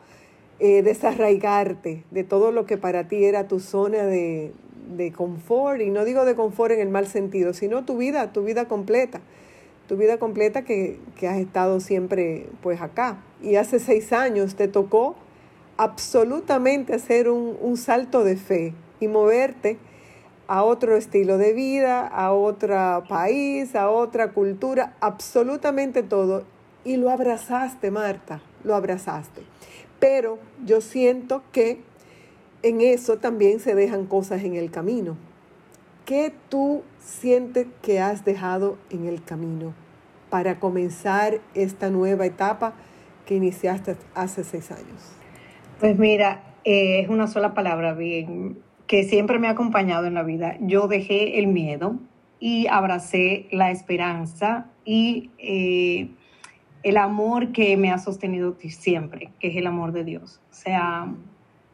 eh, 0.60 0.84
desarraigarte 0.84 2.04
de 2.12 2.24
todo 2.24 2.52
lo 2.52 2.66
que 2.66 2.78
para 2.78 3.08
ti 3.08 3.24
era 3.24 3.48
tu 3.48 3.60
zona 3.60 4.04
de, 4.06 4.52
de 4.88 5.12
confort, 5.12 5.82
y 5.82 5.90
no 5.90 6.06
digo 6.06 6.26
de 6.26 6.36
confort 6.36 6.74
en 6.74 6.80
el 6.80 6.90
mal 6.90 7.08
sentido, 7.08 7.54
sino 7.54 7.86
tu 7.86 7.98
vida, 7.98 8.32
tu 8.32 8.44
vida 8.44 8.68
completa, 8.68 9.22
tu 9.88 9.98
vida 9.98 10.18
completa 10.18 10.64
que, 10.64 11.00
has 11.28 11.38
estado 11.38 11.80
siempre 11.80 12.48
pues 12.62 12.82
acá. 12.82 13.18
Y 13.42 13.56
hace 13.56 13.80
seis 13.80 14.14
años 14.14 14.56
te 14.56 14.68
tocó 14.68 15.16
absolutamente 15.78 16.94
hacer 16.94 17.30
un, 17.30 17.58
un 17.62 17.78
salto 17.78 18.24
de 18.24 18.38
fe 18.38 18.74
y 19.00 19.08
moverte 19.08 19.78
a 20.48 20.64
otro 20.64 20.96
estilo 20.96 21.38
de 21.38 21.54
vida, 21.54 22.08
a 22.08 22.34
otro 22.34 23.04
país, 23.08 23.76
a 23.76 23.90
otra 23.90 24.32
cultura, 24.32 24.96
absolutamente 25.00 26.04
todo. 26.04 26.44
Y 26.84 26.98
lo 26.98 27.10
abrazaste, 27.10 27.90
Marta, 27.92 28.42
lo 28.64 28.76
abrazaste. 28.76 29.42
Pero 30.00 30.38
yo 30.66 30.82
siento 30.82 31.42
que 31.52 31.82
en 32.66 32.82
eso 32.82 33.18
también 33.20 33.60
se 33.60 33.76
dejan 33.76 34.08
cosas 34.08 34.44
en 34.44 34.56
el 34.56 34.72
camino. 34.72 35.18
¿Qué 36.04 36.34
tú 36.50 36.82
sientes 36.98 37.68
que 37.84 38.00
has 38.00 38.26
dejado 38.26 38.80
en 38.90 39.06
el 39.06 39.24
camino 39.24 39.76
para 40.32 40.60
comenzar 40.60 41.42
esta 41.54 41.92
nueva 41.92 42.26
etapa 42.26 42.74
que 43.28 43.36
iniciaste 43.36 43.98
hace 44.16 44.44
seis 44.44 44.72
años? 44.72 45.14
Pues 45.80 45.96
mira, 46.00 46.56
eh, 46.64 47.02
es 47.02 47.10
una 47.10 47.28
sola 47.28 47.54
palabra 47.54 47.94
bien 47.94 48.58
que 48.88 49.04
siempre 49.04 49.38
me 49.38 49.48
ha 49.48 49.52
acompañado 49.52 50.08
en 50.08 50.16
la 50.16 50.24
vida. 50.24 50.58
Yo 50.60 50.88
dejé 50.88 51.38
el 51.38 51.46
miedo 51.46 52.00
y 52.40 52.66
abracé 52.66 53.46
la 53.52 53.70
esperanza 53.70 54.72
y 54.86 55.30
eh, 55.38 56.10
el 56.82 56.98
amor 56.98 57.52
que 57.52 57.78
me 57.78 57.92
ha 57.92 58.00
sostenido 58.00 58.58
siempre, 58.60 59.30
que 59.40 59.50
es 59.50 59.56
el 59.56 59.68
amor 59.68 59.92
de 59.92 60.04
Dios. 60.04 60.42
O 60.50 60.54
sea, 60.54 61.14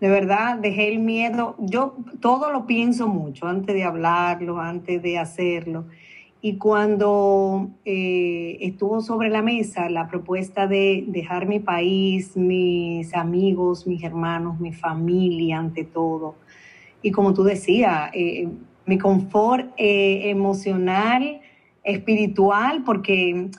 de 0.02 0.10
verdad, 0.10 0.58
dejé 0.58 0.90
el 0.92 0.98
miedo. 0.98 1.56
Yo 1.60 1.96
todo 2.20 2.52
lo 2.52 2.66
pienso 2.66 3.08
mucho 3.08 3.46
antes 3.46 3.76
de 3.76 3.84
hablarlo, 3.84 4.60
antes 4.60 5.00
de 5.04 5.20
hacerlo. 5.20 5.86
Y 6.42 6.58
cuando 6.58 7.70
eh, 7.86 8.58
estuvo 8.62 9.02
sobre 9.02 9.30
la 9.30 9.44
mesa 9.44 9.92
la 9.92 10.08
propuesta 10.08 10.66
de 10.66 11.06
dejar 11.08 11.46
mi 11.46 11.60
país, 11.60 12.36
mis 12.36 13.14
amigos, 13.14 13.86
mis 13.86 14.04
hermanos, 14.04 14.60
mi 14.60 14.74
familia 14.74 15.60
ante 15.60 15.84
todo, 15.84 16.34
y 17.04 17.12
como 17.12 17.36
tú 17.36 17.44
decías, 17.44 18.10
eh, 18.14 18.48
mi 18.88 18.98
confort 18.98 19.72
eh, 19.78 20.32
emocional, 20.32 21.42
espiritual, 21.84 22.84
porque 22.84 23.50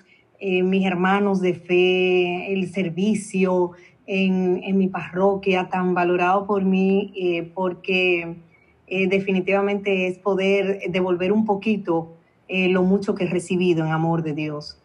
mis 0.41 0.85
hermanos 0.85 1.41
de 1.41 1.55
fe, 1.55 2.53
el 2.53 2.69
servicio, 2.73 3.75
en, 4.07 4.77
mi 4.77 4.89
parroquia, 4.89 5.69
tan 5.69 5.95
valorado 5.95 6.47
por 6.47 6.65
mí, 6.65 7.13
eh, 7.17 7.51
porque 7.55 8.37
eh, 8.87 9.09
definitivamente 9.09 10.07
es 10.07 10.19
poder 10.19 10.81
devolver 10.91 11.33
un 11.33 11.45
poquito 11.45 12.15
eh, 12.49 12.69
lo 12.69 12.83
mucho 12.83 13.15
que 13.15 13.25
he 13.25 13.29
recibido 13.29 13.85
en 13.85 13.93
amor 13.93 14.23
de 14.23 14.35
Dios. 14.35 14.79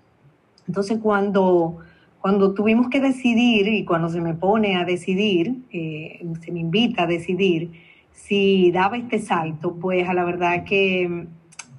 Entonces, 0.67 0.99
cuando, 1.01 1.77
cuando 2.21 2.53
tuvimos 2.53 2.89
que 2.89 2.99
decidir 2.99 3.67
y 3.67 3.85
cuando 3.85 4.09
se 4.09 4.21
me 4.21 4.33
pone 4.33 4.75
a 4.75 4.85
decidir, 4.85 5.63
se 5.71 6.51
me 6.51 6.59
invita 6.59 7.03
a 7.03 7.07
decidir 7.07 7.71
si 8.11 8.71
daba 8.71 8.97
este 8.97 9.19
salto, 9.19 9.75
pues 9.75 10.07
a 10.09 10.13
la 10.13 10.25
verdad 10.25 10.65
que 10.65 11.27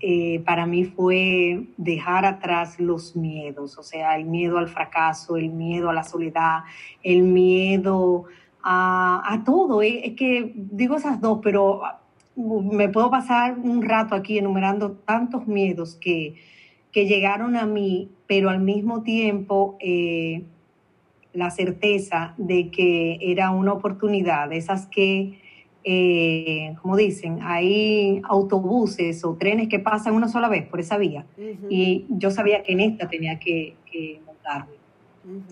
eh, 0.01 0.41
para 0.45 0.67
mí 0.67 0.85
fue 0.85 1.67
dejar 1.77 2.25
atrás 2.25 2.79
los 2.79 3.17
miedos, 3.17 3.79
o 3.79 3.83
sea, 3.83 4.17
el 4.17 4.25
miedo 4.25 4.59
al 4.59 4.69
fracaso, 4.69 5.37
el 5.37 5.51
miedo 5.51 5.91
a 5.91 5.93
la 5.93 6.05
soledad, 6.05 6.61
el 7.03 7.23
miedo 7.23 8.25
a, 8.63 9.43
todo. 9.45 9.83
Eh, 9.83 10.01
es 10.05 10.15
que 10.15 10.53
digo 10.55 10.97
esas 10.97 11.21
dos, 11.21 11.41
pero 11.43 11.81
uh, 12.37 12.63
me 12.63 12.89
puedo 12.89 13.11
pasar 13.11 13.59
un 13.59 13.83
rato 13.83 14.15
aquí 14.15 14.39
enumerando 14.39 14.93
tantos 14.93 15.47
miedos 15.47 15.97
que, 15.97 16.35
que 16.93 17.07
llegaron 17.07 17.57
a 17.57 17.67
mí, 17.67 18.11
pero 18.27 18.51
al 18.51 18.61
mismo 18.61 19.03
tiempo 19.03 19.77
eh, 19.81 20.45
la 21.33 21.51
certeza 21.51 22.35
de 22.37 22.71
que 22.71 23.19
era 23.21 23.51
una 23.51 23.73
oportunidad, 23.73 24.53
esas 24.53 24.87
que 24.87 25.41
eh, 25.91 26.77
como 26.83 26.99
dicen, 26.99 27.39
hay 27.41 28.21
autobuses 28.25 29.25
o 29.25 29.37
trenes 29.37 29.69
que 29.69 29.79
pasan 29.79 30.13
una 30.13 30.29
sola 30.29 30.51
vez 30.51 30.67
por 30.67 30.81
esa 30.81 30.99
vía. 30.99 31.25
Y 31.71 32.05
yo 32.11 32.31
sabía 32.31 32.63
que 32.63 32.73
en 32.73 32.81
esta 32.81 33.09
tenía 33.09 33.39
que, 33.39 33.75
ayudarme. 33.91 34.75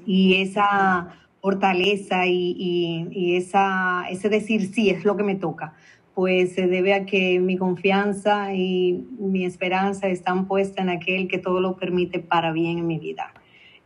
Y 0.04 0.34
esa 0.42 1.14
fortaleza 1.40 2.26
y, 2.26 3.34
esa, 3.34 4.04
ese 4.10 4.28
decir 4.28 4.66
sí 4.74 4.90
es 4.90 5.06
lo 5.06 5.16
que 5.16 5.22
me 5.22 5.36
toca, 5.36 5.72
pues 6.14 6.52
se 6.52 6.66
debe 6.66 6.92
a 6.92 7.06
que 7.06 7.40
mi 7.40 7.56
confianza 7.56 8.52
y 8.52 9.06
mi 9.18 9.46
esperanza 9.46 10.06
están 10.08 10.46
puestas 10.46 10.84
en 10.84 10.90
aquel 10.90 11.28
que 11.28 11.38
todo 11.38 11.62
lo 11.62 11.76
permite 11.76 12.18
para 12.18 12.52
bien 12.52 12.76
en 12.76 12.86
mi 12.86 12.98
vida. 12.98 13.32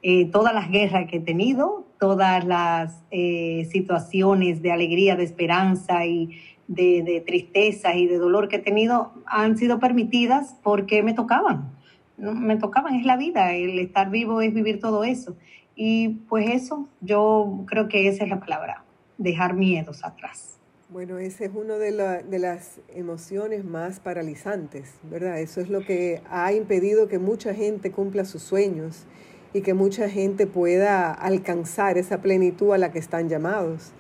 Eh, 0.03 0.25
todas 0.25 0.53
las 0.53 0.69
guerras 0.69 1.07
que 1.09 1.19
he 1.19 1.21
tenido, 1.21 1.85
todas 2.01 2.45
las 2.45 3.05
eh, 3.11 3.69
situaciones 3.71 4.63
de 4.63 4.73
alegría, 4.73 5.15
de 5.15 5.25
esperanza 5.25 6.07
y 6.07 6.41
de, 6.67 7.23
tristeza 7.27 7.95
y 7.95 8.07
de 8.07 8.17
dolor 8.17 8.49
que 8.49 8.57
he 8.57 8.61
tenido 8.61 9.13
han 9.27 9.59
sido 9.59 9.79
permitidas 9.79 10.57
porque 10.63 11.03
me 11.03 11.15
tocaban. 11.15 11.73
Me 12.17 12.57
tocaban, 12.57 12.95
es 12.95 13.05
la 13.05 13.17
vida, 13.17 13.55
el 13.55 13.79
estar 13.79 14.11
vivo 14.11 14.41
es 14.41 14.53
vivir 14.53 14.81
todo 14.81 15.05
eso. 15.05 15.37
Y 15.77 16.09
pues 16.29 16.51
eso, 16.51 16.89
yo 17.01 17.65
creo 17.67 17.89
que 17.89 18.09
esa 18.09 18.25
es 18.25 18.31
la 18.31 18.41
palabra, 18.41 18.85
dejar 19.19 19.55
miedos 19.55 20.05
atrás. 20.05 20.59
Bueno, 20.91 21.19
esa 21.19 21.45
es 21.45 21.53
una 21.55 21.77
de, 21.77 21.93
las 22.39 22.81
emociones 22.95 23.65
más 23.65 24.01
paralizantes, 24.01 24.95
¿verdad? 25.05 25.41
Eso 25.41 25.61
es 25.61 25.71
lo 25.71 25.85
que 25.85 26.21
ha 26.29 26.53
impedido 26.53 27.09
que 27.09 27.19
mucha 27.19 27.55
gente 27.55 27.93
cumpla 27.93 28.25
sus 28.25 28.43
sueños 28.43 29.07
y 29.53 29.63
que 29.63 29.75
mucha 29.75 30.09
gente 30.09 30.47
pueda 30.47 31.13
alcanzar 31.13 31.99
esa 31.99 32.21
plenitud 32.21 32.73
a 32.73 32.79
la 32.79 32.93
que 32.93 32.99
están 32.99 33.29
llamados. 33.29 33.93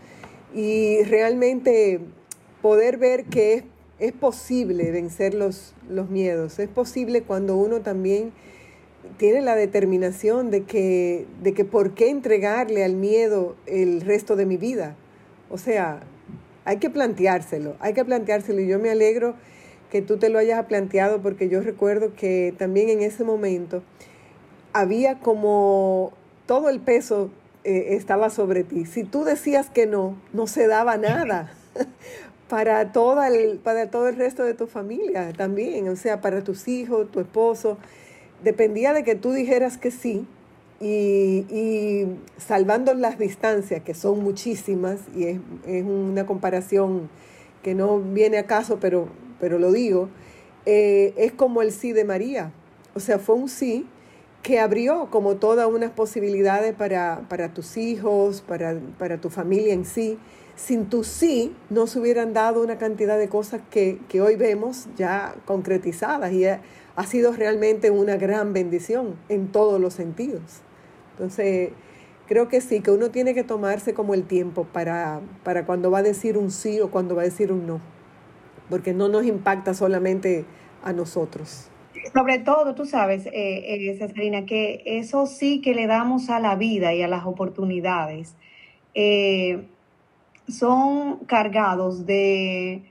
Y 0.54 1.02
realmente 1.04 2.00
poder 2.62 2.98
ver 2.98 3.24
que 3.24 3.54
es, 3.54 3.64
es 3.98 4.12
posible 4.12 4.90
vencer 4.90 5.34
los, 5.34 5.74
los 5.88 6.10
miedos, 6.10 6.58
es 6.58 6.68
posible 6.68 7.22
cuando 7.22 7.56
uno 7.56 7.80
también 7.80 8.32
tiene 9.16 9.40
la 9.40 9.54
determinación 9.54 10.50
de 10.50 10.64
que, 10.64 11.26
de 11.42 11.52
que 11.52 11.64
por 11.64 11.94
qué 11.94 12.10
entregarle 12.10 12.84
al 12.84 12.94
miedo 12.94 13.56
el 13.66 14.00
resto 14.00 14.36
de 14.36 14.46
mi 14.46 14.56
vida. 14.56 14.96
O 15.50 15.58
sea, 15.58 16.00
hay 16.64 16.78
que 16.78 16.90
planteárselo, 16.90 17.76
hay 17.80 17.94
que 17.94 18.04
planteárselo 18.04 18.60
y 18.60 18.68
yo 18.68 18.78
me 18.78 18.90
alegro 18.90 19.34
que 19.90 20.02
tú 20.02 20.18
te 20.18 20.28
lo 20.28 20.38
hayas 20.38 20.64
planteado 20.66 21.20
porque 21.20 21.48
yo 21.48 21.60
recuerdo 21.60 22.14
que 22.14 22.54
también 22.56 22.88
en 22.90 23.02
ese 23.02 23.24
momento 23.24 23.82
había 24.72 25.18
como 25.18 26.12
todo 26.46 26.68
el 26.68 26.80
peso 26.80 27.30
eh, 27.64 27.96
estaba 27.96 28.30
sobre 28.30 28.64
ti. 28.64 28.86
Si 28.86 29.04
tú 29.04 29.24
decías 29.24 29.68
que 29.70 29.86
no, 29.86 30.16
no 30.32 30.46
se 30.46 30.66
daba 30.66 30.96
nada 30.96 31.52
para, 32.48 32.92
toda 32.92 33.28
el, 33.28 33.58
para 33.58 33.90
todo 33.90 34.08
el 34.08 34.16
resto 34.16 34.44
de 34.44 34.54
tu 34.54 34.66
familia 34.66 35.32
también, 35.36 35.88
o 35.88 35.96
sea, 35.96 36.20
para 36.20 36.42
tus 36.42 36.68
hijos, 36.68 37.10
tu 37.10 37.20
esposo. 37.20 37.78
Dependía 38.42 38.92
de 38.92 39.04
que 39.04 39.14
tú 39.14 39.32
dijeras 39.32 39.76
que 39.76 39.90
sí 39.90 40.26
y, 40.80 41.44
y 41.50 42.06
salvando 42.38 42.94
las 42.94 43.18
distancias, 43.18 43.82
que 43.82 43.92
son 43.92 44.22
muchísimas, 44.22 45.00
y 45.14 45.24
es, 45.24 45.40
es, 45.66 45.84
una 45.84 46.24
comparación 46.24 47.10
que 47.62 47.74
no 47.74 47.98
viene 47.98 48.38
a 48.38 48.46
caso, 48.46 48.78
pero, 48.80 49.08
pero 49.38 49.58
lo 49.58 49.72
digo, 49.72 50.08
eh, 50.64 51.12
es 51.18 51.32
como 51.32 51.60
el 51.60 51.72
sí 51.72 51.92
de 51.92 52.04
María. 52.04 52.52
O 52.94 53.00
sea, 53.00 53.18
fue 53.18 53.34
un 53.34 53.48
sí 53.50 53.86
que 54.42 54.58
abrió 54.58 55.08
como 55.10 55.36
todas 55.36 55.66
unas 55.66 55.90
posibilidades 55.90 56.74
para, 56.74 57.22
para 57.28 57.52
tus 57.52 57.76
hijos, 57.76 58.42
para, 58.46 58.78
para, 58.98 59.20
tu 59.20 59.28
familia 59.28 59.74
en 59.74 59.84
sí. 59.84 60.18
Sin 60.56 60.86
tu 60.86 61.04
sí 61.04 61.54
no 61.70 61.86
se 61.86 61.98
hubieran 62.00 62.32
dado 62.32 62.62
una 62.62 62.78
cantidad 62.78 63.18
de 63.18 63.28
cosas 63.28 63.60
que, 63.70 63.98
que 64.08 64.20
hoy 64.20 64.36
vemos 64.36 64.88
ya 64.96 65.34
concretizadas 65.46 66.32
y 66.32 66.46
ha, 66.46 66.60
ha, 66.96 67.06
sido 67.06 67.32
realmente 67.32 67.90
una 67.90 68.16
gran 68.16 68.52
bendición 68.52 69.16
en 69.28 69.48
todos 69.48 69.80
los 69.80 69.94
sentidos. 69.94 70.42
Entonces, 71.12 71.70
creo 72.26 72.48
que 72.48 72.60
sí, 72.60 72.80
que 72.80 72.90
uno 72.90 73.10
tiene 73.10 73.34
que 73.34 73.42
tomarse 73.42 73.94
como 73.94 74.14
el 74.14 74.24
tiempo 74.24 74.64
para, 74.64 75.20
para 75.44 75.64
cuando 75.64 75.90
va 75.90 75.98
a 75.98 76.02
decir 76.02 76.36
un 76.36 76.50
sí 76.50 76.80
o 76.80 76.90
cuando 76.90 77.14
va 77.14 77.22
a 77.22 77.24
decir 77.26 77.52
un 77.52 77.66
no, 77.66 77.80
porque 78.68 78.92
no 78.92 79.08
nos 79.08 79.24
impacta 79.24 79.72
solamente 79.72 80.44
a 80.82 80.92
nosotros. 80.92 81.70
Sobre 82.12 82.38
todo, 82.38 82.74
tú 82.74 82.86
sabes, 82.86 83.26
eh, 83.26 83.30
eh, 83.34 83.96
Cesarina, 83.98 84.46
que 84.46 84.82
eso 84.84 85.26
sí 85.26 85.60
que 85.60 85.74
le 85.74 85.86
damos 85.86 86.30
a 86.30 86.40
la 86.40 86.56
vida 86.56 86.94
y 86.94 87.02
a 87.02 87.08
las 87.08 87.26
oportunidades, 87.26 88.36
eh, 88.94 89.62
son 90.48 91.18
cargados 91.26 92.06
de, 92.06 92.82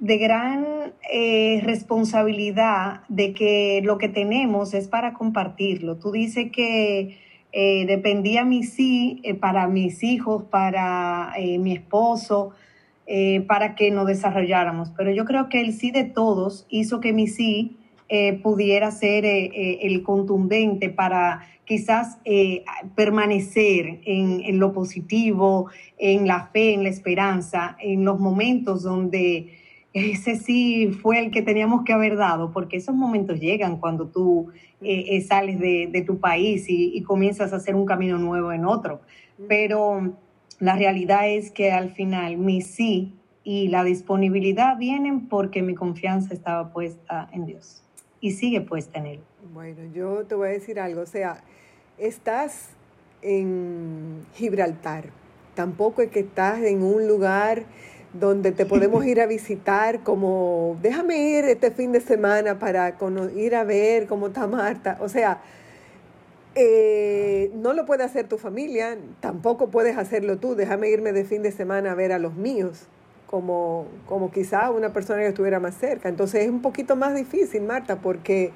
de 0.00 0.18
gran 0.18 0.66
eh, 1.12 1.60
responsabilidad 1.62 3.02
de 3.08 3.32
que 3.34 3.82
lo 3.84 3.98
que 3.98 4.08
tenemos 4.08 4.74
es 4.74 4.88
para 4.88 5.12
compartirlo. 5.12 5.96
Tú 5.96 6.10
dices 6.10 6.50
que 6.50 7.26
dependía 7.50 8.44
mi 8.44 8.62
sí 8.62 9.22
para 9.40 9.66
mis 9.68 10.04
hijos, 10.04 10.44
para 10.44 11.32
mi 11.58 11.72
esposo, 11.72 12.52
para 13.48 13.74
que 13.74 13.90
nos 13.90 14.06
desarrolláramos, 14.06 14.92
pero 14.96 15.10
yo 15.10 15.24
creo 15.24 15.48
que 15.48 15.60
el 15.60 15.72
sí 15.72 15.90
de 15.90 16.04
todos 16.04 16.66
hizo 16.68 17.00
que 17.00 17.12
mi 17.12 17.26
sí 17.26 17.78
eh, 18.10 18.40
pudiera 18.42 18.90
ser 18.90 19.26
eh, 19.26 19.50
eh, 19.54 19.78
el 19.82 20.02
contundente 20.02 20.88
para 20.88 21.46
quizás 21.66 22.18
permanecer 22.94 24.00
en, 24.06 24.40
en, 24.40 24.58
lo 24.58 24.72
positivo, 24.72 25.68
en 25.98 26.26
la 26.26 26.46
fe, 26.46 26.72
en 26.72 26.84
la 26.84 26.88
esperanza, 26.88 27.76
en 27.78 28.06
los 28.06 28.18
momentos 28.18 28.82
donde 28.82 29.58
ese 29.92 30.36
sí 30.36 30.88
fue 31.02 31.18
el 31.18 31.30
que 31.30 31.42
teníamos 31.42 31.84
que 31.84 31.92
haber 31.92 32.16
dado, 32.16 32.52
porque 32.52 32.78
esos 32.78 32.94
momentos 32.94 33.38
llegan 33.38 33.76
cuando 33.76 34.06
tú 34.06 34.48
sales 35.26 35.60
de, 35.60 35.90
de, 35.92 36.00
tu 36.00 36.20
país 36.20 36.70
y, 36.70 36.96
y 36.96 37.02
comienzas 37.02 37.52
a 37.52 37.56
hacer 37.56 37.74
un 37.74 37.84
camino 37.84 38.16
nuevo 38.16 38.50
en 38.50 38.64
otro. 38.64 39.02
Pero 39.46 40.14
la 40.60 40.74
realidad 40.74 41.28
es 41.28 41.50
que 41.50 41.70
al 41.70 41.90
final 41.90 42.38
mi 42.38 42.62
sí 42.62 43.12
y 43.44 43.68
la 43.68 43.84
disponibilidad 43.84 44.78
vienen 44.78 45.28
porque 45.28 45.60
mi 45.60 45.74
confianza 45.74 46.32
estaba 46.32 46.72
puesta 46.72 47.28
en 47.34 47.44
Dios 47.44 47.84
y 48.20 48.32
sigue 48.32 48.60
puesta 48.60 48.98
en 48.98 49.06
él. 49.06 49.20
Bueno, 49.52 49.84
yo 49.92 50.24
te 50.26 50.34
voy 50.34 50.48
a 50.48 50.52
decir 50.52 50.80
algo, 50.80 51.02
o 51.02 51.06
sea, 51.06 51.42
estás 51.96 52.70
en 53.22 54.26
Gibraltar, 54.34 55.10
tampoco 55.54 56.02
es 56.02 56.10
que 56.10 56.20
estás 56.20 56.62
en 56.62 56.82
un 56.82 57.08
lugar 57.08 57.64
donde 58.12 58.52
te 58.52 58.64
podemos 58.64 59.04
ir 59.04 59.20
a 59.20 59.26
visitar 59.26 60.02
como, 60.02 60.78
déjame 60.82 61.18
ir 61.18 61.44
este 61.44 61.70
fin 61.70 61.92
de 61.92 62.00
semana 62.00 62.58
para 62.58 62.96
ir 63.34 63.54
a 63.54 63.64
ver 63.64 64.06
cómo 64.06 64.28
está 64.28 64.46
Marta, 64.46 64.98
o 65.00 65.08
sea, 65.08 65.42
eh, 66.54 67.50
no 67.54 67.72
lo 67.72 67.86
puede 67.86 68.04
hacer 68.04 68.26
tu 68.28 68.38
familia, 68.38 68.98
tampoco 69.20 69.68
puedes 69.68 69.96
hacerlo 69.96 70.38
tú, 70.38 70.54
déjame 70.54 70.88
irme 70.88 71.12
de 71.12 71.24
fin 71.24 71.42
de 71.42 71.52
semana 71.52 71.92
a 71.92 71.94
ver 71.94 72.12
a 72.12 72.18
los 72.18 72.34
míos 72.34 72.88
como, 73.28 73.86
como 74.06 74.30
quizá 74.30 74.70
una 74.70 74.92
persona 74.92 75.20
que 75.20 75.28
estuviera 75.28 75.60
más 75.60 75.76
cerca. 75.76 76.08
Entonces 76.08 76.44
es 76.44 76.50
un 76.50 76.62
poquito 76.62 76.96
más 76.96 77.14
difícil, 77.14 77.62
Marta, 77.62 78.00
porque 78.00 78.52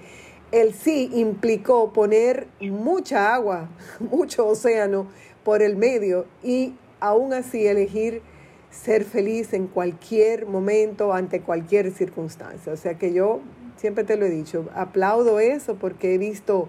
el 0.50 0.74
sí 0.74 1.10
implicó 1.14 1.92
poner 1.92 2.48
mucha 2.60 3.34
agua, 3.34 3.68
mucho 4.00 4.46
océano 4.46 5.06
por 5.44 5.62
el 5.62 5.76
medio 5.76 6.26
y 6.42 6.74
aún 7.00 7.32
así 7.32 7.66
elegir 7.66 8.22
ser 8.70 9.04
feliz 9.04 9.52
en 9.52 9.66
cualquier 9.66 10.46
momento, 10.46 11.12
ante 11.12 11.42
cualquier 11.42 11.92
circunstancia. 11.92 12.72
O 12.72 12.76
sea 12.76 12.94
que 12.94 13.12
yo 13.12 13.40
siempre 13.76 14.04
te 14.04 14.16
lo 14.16 14.24
he 14.24 14.30
dicho, 14.30 14.68
aplaudo 14.74 15.38
eso 15.40 15.74
porque 15.74 16.14
he 16.14 16.18
visto 16.18 16.68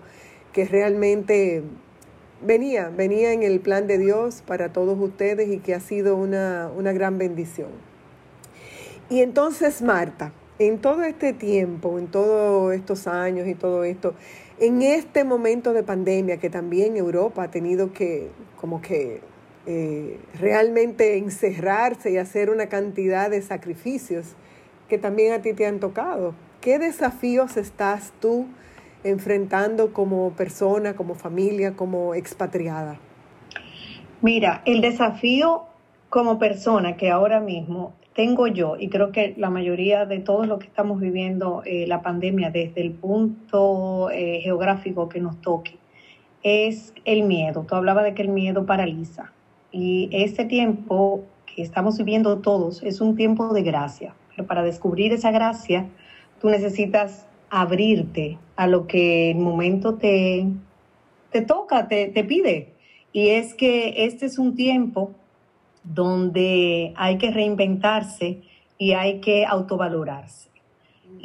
que 0.52 0.66
realmente 0.66 1.64
venía, 2.42 2.90
venía 2.90 3.32
en 3.32 3.44
el 3.44 3.62
plan 3.62 3.88
de 3.88 3.98
Dios 3.98 4.44
para 4.46 4.74
todos 4.74 5.00
ustedes 5.00 5.48
y 5.50 5.60
que 5.60 5.74
ha 5.74 5.80
sido 5.80 6.18
una, 6.18 6.70
una 6.76 6.92
gran 6.92 7.18
bendición. 7.18 7.93
Y 9.10 9.22
entonces, 9.22 9.82
Marta, 9.82 10.32
en 10.60 10.80
todo 10.80 11.04
este 11.04 11.34
tiempo, 11.34 12.00
en 12.00 12.08
todos 12.08 12.74
estos 12.74 13.08
años 13.08 13.48
y 13.48 13.56
todo 13.56 13.84
esto, 13.84 14.14
en 14.60 14.82
este 14.82 15.24
momento 15.24 15.74
de 15.74 15.84
pandemia 15.84 16.38
que 16.38 16.50
también 16.50 16.96
Europa 16.96 17.44
ha 17.44 17.52
tenido 17.52 17.92
que 17.92 18.30
como 18.60 18.82
que 18.82 19.22
eh, 19.66 20.20
realmente 20.40 21.18
encerrarse 21.18 22.12
y 22.12 22.18
hacer 22.18 22.50
una 22.50 22.68
cantidad 22.68 23.30
de 23.30 23.42
sacrificios 23.42 24.36
que 24.88 24.98
también 24.98 25.34
a 25.34 25.42
ti 25.42 25.54
te 25.54 25.66
han 25.66 25.80
tocado. 25.80 26.34
¿Qué 26.62 26.80
desafíos 26.80 27.58
estás 27.58 28.14
tú 28.20 28.46
enfrentando 29.04 29.92
como 29.92 30.32
persona, 30.32 30.96
como 30.96 31.16
familia, 31.16 31.76
como 31.76 32.14
expatriada? 32.14 33.00
Mira, 34.22 34.62
el 34.66 34.82
desafío 34.82 35.64
como 36.10 36.40
persona 36.40 36.96
que 36.96 37.10
ahora 37.10 37.40
mismo 37.40 37.94
tengo 38.16 38.48
yo, 38.48 38.76
y 38.78 38.90
creo 38.90 39.12
que 39.12 39.34
la 39.38 39.50
mayoría 39.50 40.06
de 40.06 40.20
todos 40.20 40.48
los 40.48 40.60
que 40.60 40.68
estamos 40.68 41.00
viviendo 41.00 41.64
eh, 41.66 41.86
la 41.88 42.02
pandemia 42.02 42.52
desde 42.52 42.82
el 42.82 42.92
punto 42.92 44.10
eh, 44.12 44.40
geográfico 44.42 45.10
que 45.10 45.20
nos 45.20 45.42
toque, 45.42 45.78
es 46.44 46.94
el 47.06 47.24
miedo. 47.24 47.66
Tú 47.68 47.76
hablabas 47.76 48.04
de 48.04 48.14
que 48.14 48.22
el 48.22 48.30
miedo 48.30 48.66
paraliza. 48.66 49.32
Y 49.72 50.10
este 50.12 50.46
tiempo 50.46 51.24
que 51.46 51.62
estamos 51.62 51.98
viviendo 51.98 52.40
todos 52.40 52.84
es 52.84 53.02
un 53.02 53.16
tiempo 53.16 53.54
de 53.54 53.64
gracia. 53.64 54.14
Pero 54.36 54.48
para 54.48 54.62
descubrir 54.62 55.14
esa 55.14 55.32
gracia, 55.32 55.88
tú 56.40 56.50
necesitas 56.50 57.26
abrirte 57.50 58.38
a 58.56 58.68
lo 58.68 58.88
que 58.88 59.32
el 59.32 59.38
momento 59.38 59.96
te 59.96 60.48
te 61.34 61.42
toca, 61.42 61.90
te, 61.90 62.08
te 62.08 62.24
pide. 62.24 62.70
Y 63.12 63.30
es 63.30 63.54
que 63.54 64.06
este 64.06 64.26
es 64.26 64.40
un 64.40 64.56
tiempo 64.56 65.12
donde 65.84 66.94
hay 66.96 67.18
que 67.18 67.32
reinventarse 67.32 68.42
y 68.78 68.94
hay 68.94 69.20
que 69.20 69.46
autovalorarse. 69.46 70.50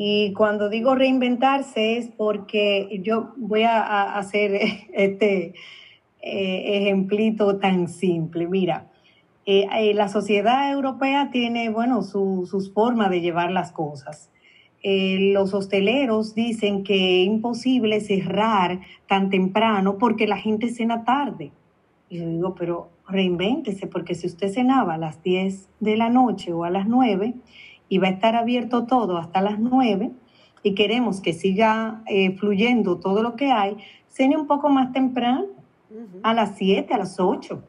Y 0.01 0.33
cuando 0.33 0.69
digo 0.69 0.95
reinventarse 0.95 1.99
es 1.99 2.09
porque 2.09 3.01
yo 3.03 3.33
voy 3.37 3.63
a, 3.63 4.17
hacer 4.17 4.53
este 4.93 5.55
eh, 6.23 6.83
ejemplito 6.83 7.59
tan 7.59 7.89
simple. 7.89 8.47
Mira, 8.47 8.87
eh, 9.45 9.67
eh, 9.77 9.95
la 9.95 10.09
sociedad 10.09 10.71
europea 10.71 11.31
tiene, 11.33 11.71
bueno, 11.71 12.03
sus 12.03 12.73
formas 12.73 13.11
de 13.11 13.21
llevar 13.21 13.51
las 13.51 13.73
cosas. 13.73 14.31
los 14.85 15.55
hosteleros 15.55 16.35
dicen 16.35 16.85
que 16.85 17.23
es 17.23 17.27
imposible 17.27 18.01
cerrar 18.01 18.81
tan 19.09 19.31
temprano 19.31 19.99
porque 19.99 20.29
la 20.29 20.37
gente 20.37 20.69
cena 20.71 21.05
tarde. 21.05 21.51
Y 22.09 22.19
yo 22.19 22.29
digo, 22.29 22.55
pero 22.55 22.89
reinvéntese, 23.09 23.87
porque 23.87 24.15
si 24.15 24.27
usted 24.27 24.53
cenaba 24.53 24.95
a 24.95 24.99
las 24.99 25.23
10 25.23 25.69
de 25.81 25.97
la 25.97 26.11
noche 26.11 26.53
o 26.53 26.65
a 26.65 26.71
las 26.71 26.87
9 26.87 27.35
y 27.89 27.99
va 27.99 28.09
a 28.09 28.11
estar 28.11 28.37
abierto 28.37 28.85
todo 28.85 29.17
hasta 29.17 29.41
las 29.41 29.59
9 29.59 30.11
y 30.63 30.75
queremos 30.75 31.21
que 31.21 31.33
siga 31.33 32.03
eh, 32.07 32.33
fluyendo 32.37 32.99
todo 32.99 33.23
lo 33.23 33.37
que 33.37 33.51
hay, 33.51 33.77
cene 34.09 34.37
un 34.37 34.47
poco 34.47 34.69
más 34.69 34.93
temprano, 34.93 35.47
a 36.23 36.35
las 36.35 36.57
7, 36.57 36.93
a 36.93 36.99
las 36.99 37.19
8, 37.19 37.63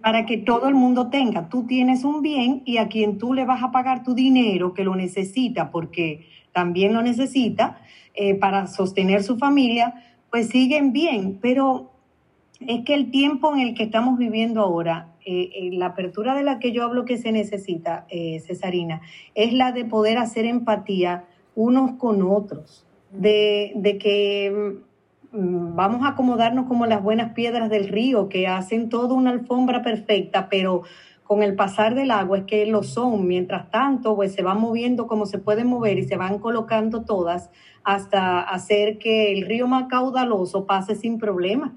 para 0.00 0.26
que 0.26 0.38
todo 0.38 0.68
el 0.68 0.74
mundo 0.74 1.08
tenga. 1.08 1.48
Tú 1.48 1.64
tienes 1.66 2.04
un 2.04 2.22
bien 2.22 2.62
y 2.64 2.76
a 2.76 2.86
quien 2.86 3.18
tú 3.18 3.34
le 3.34 3.44
vas 3.44 3.62
a 3.64 3.72
pagar 3.72 4.04
tu 4.04 4.14
dinero, 4.14 4.74
que 4.74 4.84
lo 4.84 4.94
necesita, 4.94 5.70
porque 5.72 6.26
también 6.52 6.94
lo 6.94 7.02
necesita, 7.02 7.80
eh, 8.14 8.34
para 8.34 8.68
sostener 8.68 9.24
su 9.24 9.38
familia, 9.38 9.94
pues 10.30 10.48
siguen 10.48 10.92
bien, 10.92 11.38
pero 11.40 11.90
es 12.60 12.84
que 12.84 12.94
el 12.94 13.10
tiempo 13.10 13.54
en 13.54 13.60
el 13.60 13.74
que 13.74 13.84
estamos 13.84 14.18
viviendo 14.18 14.60
ahora, 14.60 15.08
eh, 15.24 15.50
eh, 15.54 15.70
la 15.72 15.86
apertura 15.86 16.34
de 16.34 16.42
la 16.42 16.58
que 16.58 16.72
yo 16.72 16.84
hablo 16.84 17.04
que 17.04 17.18
se 17.18 17.32
necesita, 17.32 18.06
eh, 18.08 18.40
Cesarina, 18.40 19.00
es 19.34 19.52
la 19.52 19.72
de 19.72 19.84
poder 19.84 20.18
hacer 20.18 20.44
empatía 20.44 21.24
unos 21.54 21.92
con 21.92 22.22
otros, 22.22 22.86
de, 23.12 23.72
de 23.76 23.98
que 23.98 24.74
mm, 25.32 25.76
vamos 25.76 26.04
a 26.04 26.10
acomodarnos 26.10 26.66
como 26.66 26.86
las 26.86 27.02
buenas 27.02 27.32
piedras 27.32 27.70
del 27.70 27.88
río, 27.88 28.28
que 28.28 28.48
hacen 28.48 28.88
toda 28.88 29.14
una 29.14 29.30
alfombra 29.30 29.82
perfecta, 29.82 30.48
pero 30.48 30.82
con 31.28 31.42
el 31.42 31.54
pasar 31.54 31.94
del 31.94 32.10
agua 32.10 32.38
es 32.38 32.44
que 32.44 32.66
lo 32.66 32.82
son. 32.82 33.26
Mientras 33.26 33.70
tanto, 33.70 34.16
pues 34.16 34.32
se 34.32 34.42
van 34.42 34.60
moviendo 34.60 35.06
como 35.06 35.26
se 35.26 35.38
pueden 35.38 35.66
mover 35.66 35.98
y 35.98 36.04
se 36.04 36.16
van 36.16 36.38
colocando 36.38 37.02
todas 37.04 37.50
hasta 37.84 38.40
hacer 38.40 38.98
que 38.98 39.32
el 39.32 39.46
río 39.46 39.68
más 39.68 39.88
caudaloso 39.88 40.64
pase 40.64 40.94
sin 40.94 41.18
problema. 41.18 41.74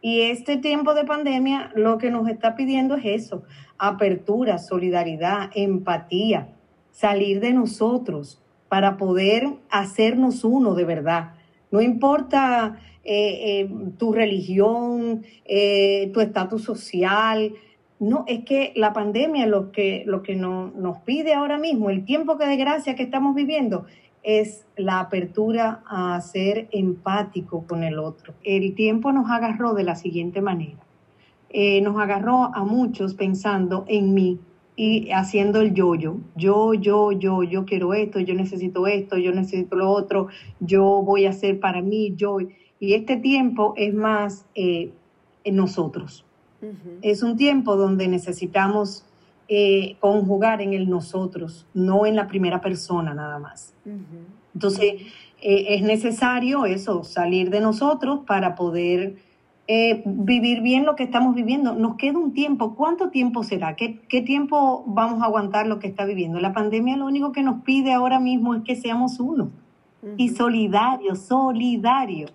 Y 0.00 0.22
este 0.22 0.56
tiempo 0.56 0.94
de 0.94 1.04
pandemia 1.04 1.70
lo 1.74 1.98
que 1.98 2.10
nos 2.10 2.28
está 2.28 2.56
pidiendo 2.56 2.96
es 2.96 3.04
eso, 3.04 3.44
apertura, 3.78 4.58
solidaridad, 4.58 5.50
empatía, 5.54 6.48
salir 6.90 7.40
de 7.40 7.52
nosotros 7.52 8.42
para 8.68 8.96
poder 8.96 9.48
hacernos 9.70 10.44
uno 10.44 10.74
de 10.74 10.84
verdad. 10.84 11.34
No 11.70 11.80
importa 11.80 12.80
eh, 13.04 13.60
eh, 13.60 13.70
tu 13.98 14.12
religión, 14.12 15.24
eh, 15.44 16.10
tu 16.12 16.20
estatus 16.20 16.62
social, 16.62 17.52
no, 17.98 18.24
es 18.26 18.44
que 18.44 18.72
la 18.74 18.92
pandemia 18.92 19.46
lo 19.46 19.70
que, 19.70 20.02
lo 20.06 20.22
que 20.22 20.34
nos 20.34 20.98
pide 21.04 21.34
ahora 21.34 21.56
mismo, 21.56 21.88
el 21.88 22.04
tiempo 22.04 22.36
que 22.36 22.46
de 22.46 22.56
gracia 22.56 22.96
que 22.96 23.04
estamos 23.04 23.36
viviendo, 23.36 23.86
es 24.22 24.64
la 24.76 25.00
apertura 25.00 25.82
a 25.86 26.20
ser 26.20 26.68
empático 26.70 27.64
con 27.66 27.82
el 27.82 27.98
otro. 27.98 28.34
El 28.44 28.74
tiempo 28.74 29.12
nos 29.12 29.30
agarró 29.30 29.74
de 29.74 29.84
la 29.84 29.96
siguiente 29.96 30.40
manera. 30.40 30.78
Eh, 31.50 31.80
nos 31.82 31.98
agarró 32.00 32.54
a 32.54 32.64
muchos 32.64 33.14
pensando 33.14 33.84
en 33.88 34.14
mí 34.14 34.38
y 34.76 35.10
haciendo 35.10 35.60
el 35.60 35.74
yo-yo. 35.74 36.16
Yo, 36.36 36.72
yo, 36.74 37.12
yo, 37.12 37.42
yo 37.42 37.64
quiero 37.66 37.94
esto, 37.94 38.20
yo 38.20 38.34
necesito 38.34 38.86
esto, 38.86 39.18
yo 39.18 39.32
necesito 39.32 39.76
lo 39.76 39.90
otro, 39.90 40.28
yo 40.60 41.02
voy 41.02 41.26
a 41.26 41.30
hacer 41.30 41.60
para 41.60 41.82
mí, 41.82 42.14
yo. 42.16 42.38
Y 42.80 42.94
este 42.94 43.16
tiempo 43.16 43.74
es 43.76 43.92
más 43.92 44.46
eh, 44.54 44.92
en 45.44 45.56
nosotros. 45.56 46.24
Es 47.02 47.24
un 47.24 47.36
tiempo 47.36 47.74
donde 47.74 48.06
necesitamos 48.06 49.04
eh, 49.54 49.96
conjugar 50.00 50.62
en 50.62 50.72
el 50.72 50.88
nosotros, 50.88 51.66
no 51.74 52.06
en 52.06 52.16
la 52.16 52.26
primera 52.26 52.62
persona 52.62 53.12
nada 53.12 53.38
más. 53.38 53.74
Entonces, 54.54 54.94
eh, 55.42 55.74
es 55.74 55.82
necesario 55.82 56.64
eso, 56.64 57.04
salir 57.04 57.50
de 57.50 57.60
nosotros 57.60 58.20
para 58.26 58.54
poder 58.54 59.16
eh, 59.68 60.02
vivir 60.06 60.62
bien 60.62 60.86
lo 60.86 60.96
que 60.96 61.02
estamos 61.02 61.34
viviendo. 61.34 61.74
Nos 61.74 61.96
queda 61.96 62.18
un 62.18 62.32
tiempo. 62.32 62.74
¿Cuánto 62.74 63.10
tiempo 63.10 63.42
será? 63.42 63.76
¿Qué, 63.76 64.00
¿Qué 64.08 64.22
tiempo 64.22 64.84
vamos 64.86 65.20
a 65.20 65.26
aguantar 65.26 65.66
lo 65.66 65.78
que 65.80 65.86
está 65.86 66.06
viviendo? 66.06 66.40
La 66.40 66.54
pandemia 66.54 66.96
lo 66.96 67.04
único 67.04 67.32
que 67.32 67.42
nos 67.42 67.62
pide 67.62 67.92
ahora 67.92 68.20
mismo 68.20 68.54
es 68.54 68.62
que 68.62 68.74
seamos 68.74 69.20
uno 69.20 69.50
y 70.16 70.30
solidarios, 70.30 71.18
solidarios. 71.18 72.32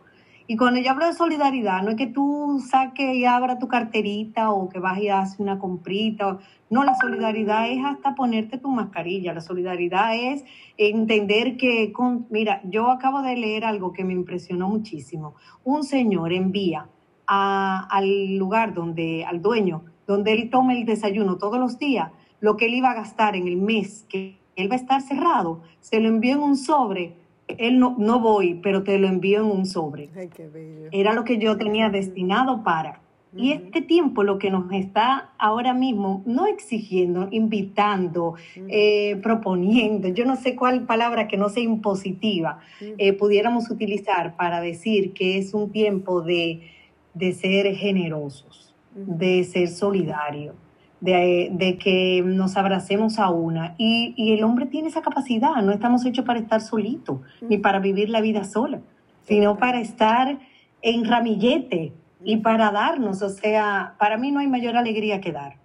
Y 0.49 0.55
cuando 0.55 0.79
yo 0.79 0.91
hablo 0.91 1.05
de 1.05 1.13
solidaridad, 1.13 1.83
no 1.83 1.89
es 1.89 1.97
que 1.97 2.07
tú 2.07 2.63
saques 2.65 3.13
y 3.15 3.25
abra 3.25 3.59
tu 3.59 3.67
carterita 3.67 4.49
o 4.51 4.69
que 4.69 4.79
vas 4.79 4.97
y 4.99 5.09
haces 5.09 5.41
una 5.41 5.59
comprita. 5.59 6.39
No, 6.69 6.85
la 6.85 6.95
solidaridad 6.95 7.69
es 7.69 7.83
hasta 7.83 8.15
ponerte 8.15 8.57
tu 8.57 8.69
mascarilla. 8.69 9.33
La 9.33 9.41
solidaridad 9.41 10.15
es 10.15 10.45
entender 10.77 11.57
que, 11.57 11.91
con, 11.91 12.27
mira, 12.29 12.61
yo 12.63 12.89
acabo 12.89 13.21
de 13.21 13.35
leer 13.35 13.65
algo 13.65 13.91
que 13.91 14.05
me 14.05 14.13
impresionó 14.13 14.69
muchísimo. 14.69 15.35
Un 15.65 15.83
señor 15.83 16.31
envía 16.31 16.87
al 17.25 18.37
lugar 18.37 18.73
donde, 18.73 19.25
al 19.25 19.41
dueño, 19.41 19.83
donde 20.07 20.31
él 20.31 20.49
toma 20.49 20.73
el 20.73 20.85
desayuno 20.85 21.37
todos 21.37 21.59
los 21.59 21.77
días, 21.77 22.11
lo 22.39 22.55
que 22.55 22.67
él 22.67 22.75
iba 22.75 22.91
a 22.91 22.95
gastar 22.95 23.35
en 23.35 23.49
el 23.49 23.57
mes 23.57 24.05
que 24.07 24.39
él 24.55 24.71
va 24.71 24.75
a 24.75 24.79
estar 24.79 25.01
cerrado, 25.01 25.61
se 25.81 25.99
lo 25.99 26.07
envió 26.07 26.35
en 26.35 26.41
un 26.41 26.55
sobre 26.55 27.26
él 27.47 27.79
no, 27.79 27.95
no 27.97 28.19
voy, 28.19 28.55
pero 28.55 28.83
te 28.83 28.97
lo 28.97 29.07
envío 29.07 29.39
en 29.39 29.45
un 29.45 29.65
sobre. 29.65 30.09
Era 30.91 31.13
lo 31.13 31.23
que 31.23 31.37
yo 31.37 31.57
tenía 31.57 31.89
destinado 31.89 32.63
para. 32.63 33.01
Y 33.35 33.51
este 33.51 33.81
tiempo 33.81 34.23
lo 34.23 34.39
que 34.39 34.49
nos 34.49 34.71
está 34.71 35.31
ahora 35.37 35.73
mismo, 35.73 36.23
no 36.25 36.47
exigiendo, 36.47 37.27
invitando, 37.29 38.35
eh, 38.67 39.17
proponiendo, 39.21 40.07
yo 40.07 40.25
no 40.25 40.37
sé 40.37 40.55
cuál 40.55 40.85
palabra 40.85 41.27
que 41.27 41.37
no 41.37 41.49
sea 41.49 41.61
impositiva, 41.61 42.59
eh, 42.79 43.13
pudiéramos 43.13 43.69
utilizar 43.69 44.35
para 44.37 44.59
decir 44.59 45.13
que 45.13 45.37
es 45.37 45.53
un 45.53 45.71
tiempo 45.71 46.21
de, 46.21 46.71
de 47.13 47.33
ser 47.33 47.75
generosos, 47.75 48.73
de 48.95 49.43
ser 49.43 49.67
solidarios 49.67 50.55
de, 50.99 51.77
que 51.81 52.23
nos 52.25 52.57
abracemos 52.57 53.19
a 53.19 53.29
una. 53.29 53.75
Y, 53.77 54.33
el 54.33 54.43
hombre 54.43 54.65
tiene 54.65 54.89
esa 54.89 55.01
capacidad, 55.01 55.55
no 55.61 55.71
estamos 55.71 56.05
hechos 56.05 56.25
para 56.25 56.39
estar 56.39 56.61
solitos, 56.61 57.19
ni 57.41 57.57
para 57.57 57.79
vivir 57.79 58.09
la 58.09 58.21
vida 58.21 58.43
sola, 58.43 58.81
sino 59.23 59.57
para 59.57 59.79
estar 59.79 60.39
en 60.81 61.05
ramillete 61.05 61.93
y 62.23 62.37
para 62.37 62.71
darnos. 62.71 63.21
O 63.21 63.29
sea, 63.29 63.95
para 63.99 64.17
mí 64.17 64.31
no 64.31 64.39
hay 64.39 64.47
mayor 64.47 64.75
alegría 64.75 65.21
que 65.21 65.31
dar, 65.31 65.57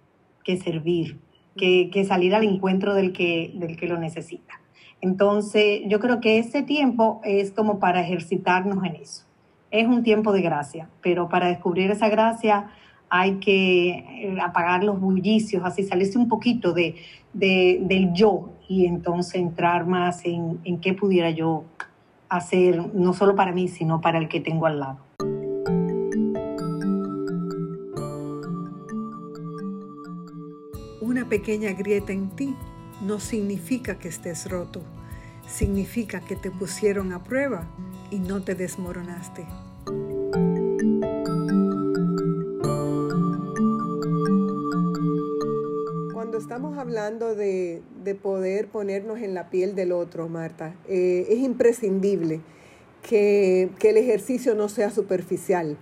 que 0.43 0.57
servir, 0.57 1.19
que, 1.57 1.89
que 1.91 2.05
salir 2.05 2.35
al 2.35 2.43
encuentro 2.43 2.93
del 2.93 3.13
que, 3.13 3.51
del 3.55 3.77
que 3.77 3.87
lo 3.87 3.97
necesita. 3.97 4.59
Entonces, 5.01 5.81
yo 5.87 5.99
creo 5.99 6.21
que 6.21 6.39
ese 6.39 6.63
tiempo 6.63 7.19
es 7.25 7.51
como 7.51 7.79
para 7.79 7.99
ejercitarnos 8.01 8.85
en 8.85 8.95
eso. 8.95 9.25
Es 9.69 9.85
un 9.87 10.03
tiempo 10.03 10.31
de 10.31 10.41
gracia, 10.41 10.87
pero 11.01 11.27
para 11.27 11.47
descubrir 11.47 11.91
esa 11.91 12.07
gracia 12.07 12.69
hay 13.15 13.35
que 13.35 13.89
eh, 13.89 14.37
apagar 14.41 14.83
los 14.83 14.99
bullicios, 14.99 15.63
así 15.63 15.83
salirse 15.83 16.17
un 16.17 16.27
poquito 16.27 16.73
de, 16.73 16.95
del 17.31 18.11
yo 18.11 18.49
y 18.67 18.87
entonces 18.87 19.35
entrar 19.35 19.85
más 19.85 20.25
en, 20.25 20.59
en 20.63 20.79
qué 20.79 20.95
pudiera 20.95 21.29
yo 21.29 21.63
hacer, 22.27 22.95
no 22.95 23.13
solo 23.13 23.35
para 23.35 23.51
mí, 23.51 23.67
sino 23.67 24.01
para 24.01 24.17
el 24.17 24.27
que 24.27 24.39
tengo 24.39 24.65
al 24.65 24.79
lado. 24.79 24.97
Una 30.99 31.29
pequeña 31.29 31.71
grieta 31.73 32.13
en 32.13 32.31
ti 32.31 32.55
no 32.99 33.19
significa 33.19 33.99
que 33.99 34.07
estés 34.07 34.49
roto, 34.49 34.81
significa 35.45 36.19
que 36.21 36.35
te 36.35 36.49
pusieron 36.49 37.13
a 37.13 37.23
prueba 37.23 37.67
y 38.09 38.17
no 38.17 38.41
te 38.41 38.55
desmoronaste. 38.55 39.45
Estamos 46.43 46.77
hablando 46.77 47.35
de, 47.35 47.81
poder 48.21 48.67
ponernos 48.67 49.19
en 49.19 49.33
la 49.33 49.49
piel 49.49 49.75
del 49.75 49.93
otro, 49.93 50.27
Marta, 50.27 50.75
eh, 50.89 51.25
es 51.29 51.39
imprescindible 51.39 52.41
que, 53.01 53.69
el 53.81 53.95
ejercicio 53.95 54.53
no 54.53 54.67
sea 54.67 54.91
superficial, 54.91 55.77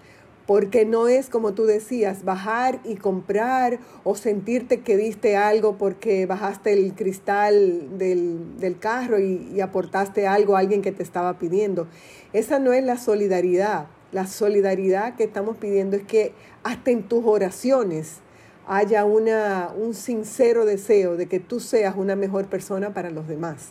porque 0.46 0.86
no 0.86 1.08
es 1.08 1.30
como 1.30 1.54
tú 1.54 1.66
decías, 1.66 2.24
bajar 2.24 2.80
y 2.84 2.96
comprar 2.96 3.80
o 4.04 4.14
sentirte 4.14 4.82
que 4.82 4.98
diste 4.98 5.36
algo 5.36 5.80
porque 5.80 6.28
bajaste 6.28 6.74
el 6.74 6.94
cristal 6.94 7.98
del, 7.98 8.78
carro 8.80 9.20
y, 9.20 9.50
y, 9.56 9.62
aportaste 9.62 10.28
algo 10.28 10.56
a 10.56 10.60
alguien 10.60 10.84
que 10.84 10.92
te 10.92 11.02
estaba 11.02 11.40
pidiendo. 11.40 11.88
Esa 12.34 12.60
no 12.60 12.72
es 12.72 12.84
la 12.84 12.98
solidaridad. 12.98 13.88
la 14.12 14.28
solidaridad 14.28 15.16
que 15.16 15.24
estamos 15.24 15.58
pidiendo 15.58 15.98
es 15.98 16.04
que 16.04 16.34
hasta 16.64 16.92
en 16.92 17.02
tus 17.02 17.26
oraciones 17.26 18.20
haya 18.68 19.06
una, 19.06 19.72
un 19.76 19.94
sincero 19.94 20.66
deseo 20.66 21.18
de 21.18 21.28
que 21.28 21.40
tú 21.40 21.60
seas 21.60 21.96
una 21.98 22.16
mejor 22.16 22.48
persona 22.48 22.94
para 22.94 23.10
los 23.10 23.28
demás. 23.28 23.70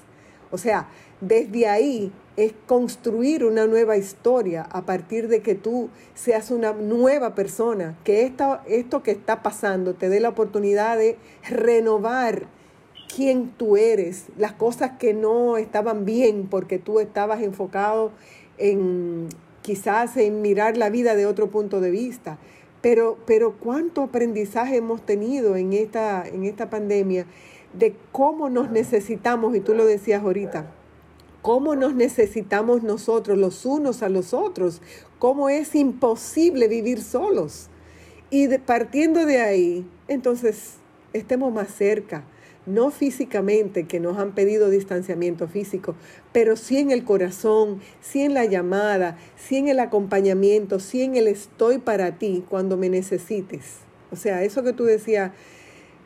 O 0.50 0.58
sea, 0.58 0.88
desde 1.20 1.68
ahí 1.68 2.12
es 2.36 2.52
construir 2.66 3.44
una 3.44 3.66
nueva 3.66 3.96
historia 3.96 4.62
a 4.62 4.82
partir 4.82 5.28
de 5.28 5.42
que 5.42 5.54
tú 5.54 5.90
seas 6.14 6.50
una 6.50 6.72
nueva 6.72 7.34
persona, 7.34 7.96
que 8.04 8.22
esto, 8.22 8.58
esto 8.66 9.02
que 9.02 9.10
está 9.10 9.42
pasando 9.42 9.94
te 9.94 10.08
dé 10.08 10.20
la 10.20 10.30
oportunidad 10.30 10.96
de 10.96 11.18
renovar 11.48 12.46
quién 13.14 13.50
tú 13.50 13.76
eres, 13.76 14.26
las 14.38 14.52
cosas 14.52 14.92
que 14.98 15.14
no 15.14 15.56
estaban 15.56 16.04
bien 16.04 16.46
porque 16.48 16.78
tú 16.78 17.00
estabas 17.00 17.42
enfocado 17.42 18.12
en 18.58 19.28
quizás 19.62 20.16
en 20.16 20.42
mirar 20.42 20.76
la 20.76 20.90
vida 20.90 21.14
de 21.14 21.26
otro 21.26 21.50
punto 21.50 21.80
de 21.80 21.90
vista. 21.90 22.38
Pero, 22.80 23.18
pero 23.26 23.56
cuánto 23.58 24.02
aprendizaje 24.02 24.76
hemos 24.76 25.04
tenido 25.04 25.56
en 25.56 25.72
esta, 25.72 26.26
en 26.26 26.44
esta 26.44 26.70
pandemia 26.70 27.26
de 27.72 27.94
cómo 28.12 28.48
nos 28.48 28.70
necesitamos, 28.70 29.54
y 29.54 29.60
tú 29.60 29.74
lo 29.74 29.84
decías 29.84 30.22
ahorita, 30.22 30.70
cómo 31.42 31.74
nos 31.76 31.94
necesitamos 31.94 32.82
nosotros 32.82 33.38
los 33.38 33.64
unos 33.64 34.02
a 34.02 34.08
los 34.08 34.34
otros, 34.34 34.80
cómo 35.18 35.48
es 35.48 35.74
imposible 35.74 36.68
vivir 36.68 37.02
solos. 37.02 37.68
Y 38.30 38.48
partiendo 38.58 39.26
de 39.26 39.40
ahí, 39.40 39.86
entonces 40.08 40.74
estemos 41.12 41.52
más 41.52 41.68
cerca, 41.68 42.24
no 42.74 42.90
físicamente, 42.90 43.84
que 43.84 44.00
nos 44.00 44.18
han 44.18 44.32
pedido 44.32 44.70
distanciamiento 44.70 45.48
físico, 45.48 45.94
pero 46.32 46.56
sí 46.56 46.78
en 46.78 46.90
el 46.90 47.04
corazón, 47.04 47.80
sí 48.00 48.22
en 48.22 48.34
la 48.34 48.44
llamada, 48.44 49.18
sí 49.36 49.56
en 49.56 49.68
el 49.68 49.80
acompañamiento, 49.80 50.80
sí 50.80 51.02
en 51.02 51.16
el 51.16 51.28
estoy 51.28 51.78
para 51.78 52.18
ti 52.18 52.44
cuando 52.48 52.76
me 52.76 52.88
necesites. 52.88 53.78
O 54.12 54.16
sea, 54.16 54.42
eso 54.42 54.62
que 54.62 54.72
tú 54.72 54.84
decías, 54.84 55.32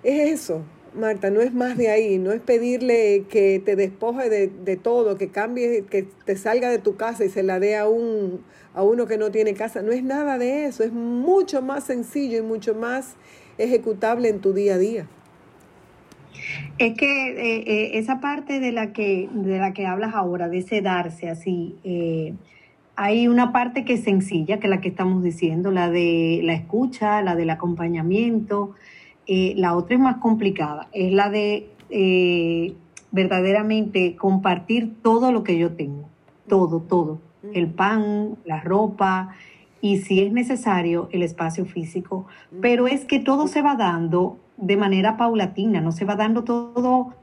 es 0.02 0.32
eso, 0.32 0.62
Marta, 0.94 1.30
no 1.30 1.40
es 1.40 1.52
más 1.52 1.76
de 1.76 1.88
ahí, 1.88 2.18
no 2.18 2.32
es 2.32 2.40
pedirle 2.40 3.24
que 3.28 3.60
te 3.64 3.74
despoje 3.74 4.30
de, 4.30 4.76
todo, 4.76 5.18
que 5.18 5.28
cambie, 5.28 5.84
que 5.90 6.06
te 6.24 6.36
salga 6.36 6.70
de 6.70 6.78
tu 6.78 6.96
casa 6.96 7.24
y 7.24 7.30
se 7.30 7.42
la 7.42 7.58
dé 7.58 7.76
a, 7.76 7.88
un, 7.88 8.44
a 8.74 8.82
uno 8.82 9.06
que 9.06 9.18
no 9.18 9.32
tiene 9.32 9.54
casa. 9.54 9.82
No 9.82 9.90
es 9.90 10.04
nada 10.04 10.38
de 10.38 10.66
eso, 10.66 10.84
es 10.84 10.92
mucho 10.92 11.62
más 11.62 11.84
sencillo 11.84 12.38
y 12.38 12.42
mucho 12.42 12.74
más 12.74 13.14
ejecutable 13.58 14.28
en 14.28 14.40
tu 14.40 14.52
día 14.52 14.74
a 14.74 14.78
día. 14.78 15.08
Es 16.78 16.94
que 16.94 17.30
eh, 17.30 17.64
eh, 17.66 17.98
esa 17.98 18.20
parte 18.20 18.60
de 18.60 18.72
la 18.72 18.92
que, 18.92 19.28
de 19.32 19.58
la 19.58 19.72
que 19.72 19.86
hablas 19.86 20.14
ahora, 20.14 20.48
de 20.48 20.58
ese 20.58 20.82
darse 20.82 21.28
así, 21.28 21.76
eh, 21.84 22.34
hay 22.96 23.28
una 23.28 23.52
parte 23.52 23.84
que 23.84 23.94
es 23.94 24.04
sencilla, 24.04 24.58
que 24.58 24.66
es 24.66 24.70
la 24.70 24.80
que 24.80 24.88
estamos 24.88 25.22
diciendo, 25.22 25.70
la 25.70 25.90
de 25.90 26.40
la 26.44 26.54
escucha, 26.54 27.22
la 27.22 27.34
del 27.34 27.50
acompañamiento, 27.50 28.74
la 29.26 29.74
otra 29.74 29.96
es 29.96 30.02
más 30.02 30.16
complicada, 30.18 30.88
es 30.92 31.12
la 31.12 31.28
de 31.30 31.66
verdaderamente 33.10 34.14
compartir 34.16 34.94
todo 35.02 35.32
lo 35.32 35.42
que 35.42 35.58
yo 35.58 35.72
tengo, 35.72 36.08
todo, 36.46 36.80
todo, 36.80 37.20
el 37.52 37.66
pan, 37.68 38.36
la 38.44 38.60
ropa 38.60 39.34
y 39.80 39.98
si 39.98 40.22
es 40.22 40.32
necesario 40.32 41.08
el 41.10 41.22
espacio 41.22 41.66
físico, 41.66 42.26
pero 42.60 42.86
es 42.86 43.04
que 43.04 43.18
todo 43.18 43.48
se 43.48 43.60
va 43.60 43.74
dando 43.74 44.38
de 44.56 44.76
manera 44.76 45.16
paulatina, 45.16 45.80
no 45.80 45.92
se 45.92 46.04
va 46.04 46.16
dando 46.16 46.44
todo 46.44 47.14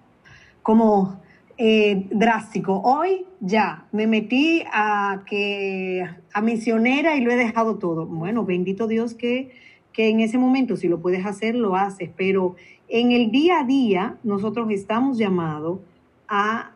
como 0.62 1.20
eh, 1.58 2.08
drástico. 2.12 2.82
Hoy 2.84 3.26
ya 3.40 3.86
me 3.92 4.08
metí 4.08 4.64
a 4.72 5.24
que 5.26 6.08
a 6.34 6.42
misionera 6.42 7.16
y 7.16 7.22
lo 7.22 7.32
he 7.32 7.36
dejado 7.36 7.78
todo. 7.78 8.06
Bueno, 8.06 8.46
bendito 8.46 8.88
Dios 8.88 9.14
que 9.14 9.52
que 9.94 10.10
en 10.10 10.20
ese 10.20 10.38
momento 10.38 10.78
si 10.78 10.88
lo 10.88 11.02
puedes 11.02 11.26
hacer, 11.26 11.56
lo 11.56 11.76
haces, 11.76 12.10
pero 12.16 12.56
en 12.88 13.12
el 13.12 13.32
día 13.32 13.60
a 13.60 13.64
día 13.64 14.18
nosotros 14.24 14.70
estamos 14.72 15.18
llamados 15.18 15.80
a, 16.28 16.72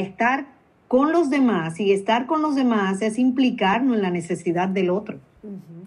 estar 0.00 0.48
con 0.88 1.12
los 1.12 1.30
demás 1.30 1.78
y 1.78 1.92
estar 1.92 2.26
con 2.26 2.42
los 2.42 2.56
demás 2.56 3.02
es 3.02 3.18
implicarnos 3.18 3.96
en 3.96 4.02
la 4.02 4.10
necesidad 4.10 4.68
del 4.68 4.90
otro. 4.90 5.20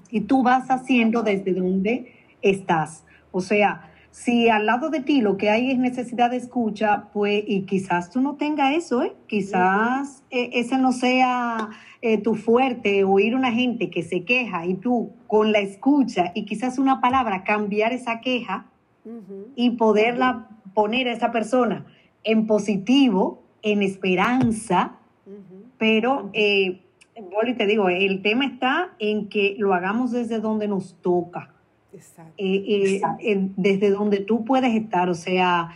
Y 0.10 0.22
tú 0.22 0.42
vas 0.42 0.72
haciendo 0.72 1.22
desde 1.22 1.54
donde 1.54 2.14
estás. 2.42 3.04
O 3.32 3.42
sea, 3.42 3.92
si 4.12 4.50
al 4.50 4.66
lado 4.66 4.90
de 4.90 5.02
ti 5.02 5.22
lo 5.22 5.38
que 5.38 5.50
hay 5.50 5.72
es 5.72 5.78
necesidad 5.78 6.32
de 6.32 6.38
escucha, 6.38 7.10
pues, 7.14 7.44
y 7.48 7.62
quizás 7.64 8.10
tú 8.10 8.22
no 8.22 8.36
tengas 8.36 8.76
eso, 8.76 9.04
¿eh? 9.04 9.14
Quizás 9.28 10.24
eh, 10.32 10.50
ese 10.54 10.78
no 10.78 10.92
sea 10.92 11.70
eh, 12.02 12.18
tu 12.18 12.36
fuerte, 12.36 13.04
oír 13.04 13.36
una 13.36 13.52
gente 13.52 13.90
que 13.90 14.04
se 14.04 14.24
queja 14.24 14.66
y 14.66 14.76
tú 14.76 15.12
con 15.28 15.52
la 15.52 15.60
escucha 15.60 16.32
y 16.34 16.46
quizás 16.46 16.80
una 16.80 17.02
palabra 17.02 17.44
cambiar 17.44 17.94
esa 17.94 18.20
queja 18.22 18.66
y 19.56 19.72
poderla 19.72 20.50
poner 20.74 21.08
a 21.08 21.14
esa 21.14 21.32
persona 21.32 21.86
en 22.24 22.46
positivo, 22.46 23.42
en 23.64 23.82
esperanza, 23.82 24.98
pero, 25.78 26.30
eh, 26.34 26.82
y 27.16 27.54
te 27.56 27.66
digo, 27.66 27.90
el 27.90 28.22
tema 28.22 28.46
está 28.46 28.94
en 29.00 29.30
que 29.30 29.56
lo 29.58 29.74
hagamos 29.74 30.12
desde 30.12 30.40
donde 30.40 30.68
nos 30.68 30.96
toca. 31.02 31.54
Eh, 32.38 33.02
eh, 33.20 33.50
desde 33.58 33.90
donde 33.90 34.20
tú 34.20 34.46
puedes 34.46 34.76
estar, 34.76 35.10
o 35.10 35.16
sea, 35.16 35.72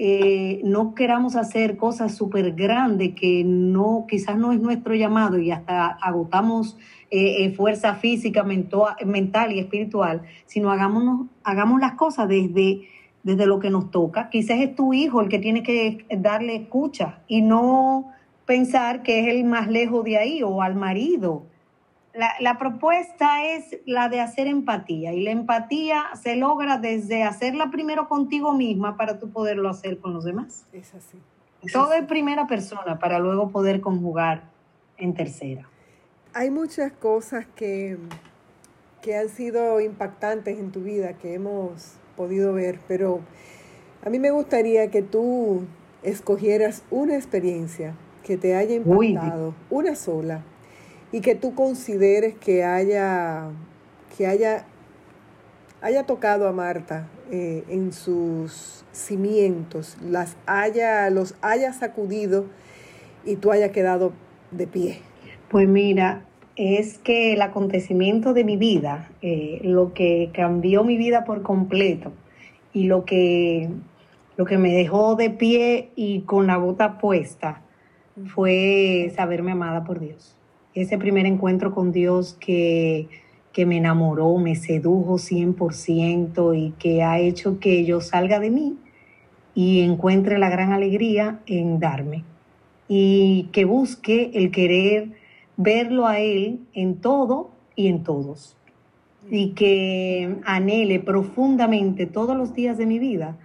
eh, 0.00 0.60
no 0.62 0.94
queramos 0.94 1.34
hacer 1.34 1.76
cosas 1.76 2.14
súper 2.14 2.52
grandes 2.52 3.16
que 3.16 3.42
no, 3.44 4.06
quizás 4.08 4.38
no 4.38 4.52
es 4.52 4.60
nuestro 4.60 4.94
llamado 4.94 5.38
y 5.38 5.50
hasta 5.50 5.88
agotamos 5.88 6.76
eh, 7.10 7.44
eh, 7.44 7.50
fuerza 7.50 7.96
física, 7.96 8.44
mental 8.44 9.50
y 9.50 9.58
espiritual, 9.58 10.22
sino 10.46 10.70
hagamos 10.70 11.80
las 11.80 11.94
cosas 11.94 12.28
desde, 12.28 12.82
desde 13.24 13.46
lo 13.46 13.58
que 13.58 13.70
nos 13.70 13.90
toca. 13.90 14.30
Quizás 14.30 14.60
es 14.60 14.76
tu 14.76 14.94
hijo 14.94 15.20
el 15.20 15.28
que 15.28 15.40
tiene 15.40 15.64
que 15.64 16.06
darle 16.16 16.54
escucha 16.54 17.18
y 17.26 17.42
no 17.42 18.12
pensar 18.46 19.02
que 19.02 19.18
es 19.18 19.34
el 19.34 19.42
más 19.42 19.66
lejos 19.66 20.04
de 20.04 20.16
ahí 20.16 20.44
o 20.44 20.62
al 20.62 20.76
marido 20.76 21.42
la, 22.40 22.58
propuesta 22.58 23.44
es 23.44 23.78
la 23.86 24.08
de 24.08 24.20
hacer 24.20 24.48
empatía 24.48 25.12
y 25.12 25.22
la 25.22 25.30
empatía 25.30 26.06
se 26.20 26.34
logra 26.36 26.78
desde 26.78 27.22
hacerla 27.22 27.70
primero 27.70 28.08
contigo 28.08 28.52
misma 28.52 28.96
para 28.96 29.18
tú 29.18 29.30
poderlo 29.30 29.68
hacer 29.68 29.98
con 29.98 30.14
los 30.14 30.24
demás. 30.24 30.66
Es 30.72 30.94
así. 30.94 31.18
Todo 31.72 31.94
en 31.94 32.06
primera 32.06 32.46
persona 32.46 32.98
para 32.98 33.18
luego 33.18 33.50
poder 33.50 33.80
conjugar 33.80 34.42
en 34.96 35.14
tercera. 35.14 35.68
Hay 36.34 36.50
muchas 36.50 36.92
cosas 36.92 37.46
que, 37.54 37.96
que 39.00 39.16
han 39.16 39.28
sido 39.28 39.80
impactantes 39.80 40.58
en 40.58 40.72
tu 40.72 40.82
vida 40.82 41.14
que 41.14 41.34
hemos 41.34 41.94
podido 42.16 42.52
ver, 42.52 42.80
pero 42.88 43.20
a 44.04 44.10
mí 44.10 44.18
me 44.18 44.30
gustaría 44.30 44.90
que 44.90 45.02
tú 45.02 45.66
escogieras 46.02 46.82
una 46.90 47.14
experiencia 47.14 47.94
que 48.24 48.36
te 48.36 48.56
haya 48.56 48.74
impactado, 48.74 49.54
una 49.70 49.94
sola, 49.94 50.42
y 51.12 51.20
que 51.20 51.34
tú 51.34 51.54
consideres 51.54 52.34
que 52.34 52.64
haya, 52.64 53.50
que 54.16 54.26
haya, 54.26 54.66
haya 55.80 56.04
tocado 56.04 56.48
a 56.48 56.52
Marta 56.52 57.08
eh, 57.30 57.64
en 57.68 57.92
sus 57.92 58.84
cimientos, 58.92 59.96
las 60.02 60.36
haya, 60.46 61.08
los 61.10 61.34
haya 61.40 61.72
sacudido 61.72 62.46
y 63.24 63.36
tú 63.36 63.52
haya 63.52 63.72
quedado 63.72 64.12
de 64.50 64.66
pie. 64.66 64.98
Pues 65.48 65.66
mira, 65.66 66.24
es 66.56 66.98
que 66.98 67.32
el 67.32 67.42
acontecimiento 67.42 68.34
de 68.34 68.44
mi 68.44 68.56
vida, 68.56 69.08
eh, 69.22 69.60
lo 69.62 69.94
que 69.94 70.30
cambió 70.34 70.84
mi 70.84 70.98
vida 70.98 71.24
por 71.24 71.42
completo 71.42 72.12
y 72.74 72.84
lo 72.84 73.04
que, 73.04 73.70
lo 74.36 74.44
que 74.44 74.58
me 74.58 74.74
dejó 74.74 75.14
de 75.16 75.30
pie 75.30 75.90
y 75.96 76.20
con 76.22 76.46
la 76.46 76.58
bota 76.58 76.98
puesta 76.98 77.62
fue 78.34 79.10
saberme 79.14 79.52
amada 79.52 79.84
por 79.84 80.00
Dios 80.00 80.37
ese 80.78 80.98
primer 80.98 81.26
encuentro 81.26 81.74
con 81.74 81.92
Dios 81.92 82.36
que, 82.40 83.08
que 83.52 83.66
me 83.66 83.78
enamoró, 83.78 84.36
me 84.38 84.54
sedujo 84.56 85.14
100% 85.14 86.56
y 86.56 86.70
que 86.78 87.02
ha 87.02 87.18
hecho 87.18 87.58
que 87.58 87.84
yo 87.84 88.00
salga 88.00 88.40
de 88.40 88.50
mí 88.50 88.76
y 89.54 89.80
encuentre 89.80 90.38
la 90.38 90.50
gran 90.50 90.72
alegría 90.72 91.40
en 91.46 91.80
darme 91.80 92.24
y 92.88 93.48
que 93.52 93.64
busque 93.64 94.30
el 94.34 94.50
querer 94.50 95.10
verlo 95.56 96.06
a 96.06 96.20
Él 96.20 96.60
en 96.74 96.96
todo 96.96 97.50
y 97.74 97.88
en 97.88 98.02
todos 98.02 98.56
y 99.30 99.50
que 99.50 100.36
anhele 100.44 101.00
profundamente 101.00 102.06
todos 102.06 102.36
los 102.36 102.54
días 102.54 102.78
de 102.78 102.86
mi 102.86 102.98
vida 102.98 103.36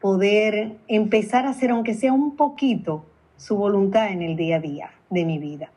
poder 0.00 0.76
empezar 0.88 1.46
a 1.46 1.50
hacer, 1.50 1.70
aunque 1.70 1.94
sea 1.94 2.12
un 2.12 2.36
poquito, 2.36 3.04
su 3.36 3.56
voluntad 3.56 4.12
en 4.12 4.22
el 4.22 4.36
día 4.36 4.56
a 4.56 4.60
día 4.60 4.90
de 5.10 5.24
mi 5.24 5.38
vida. 5.38 5.70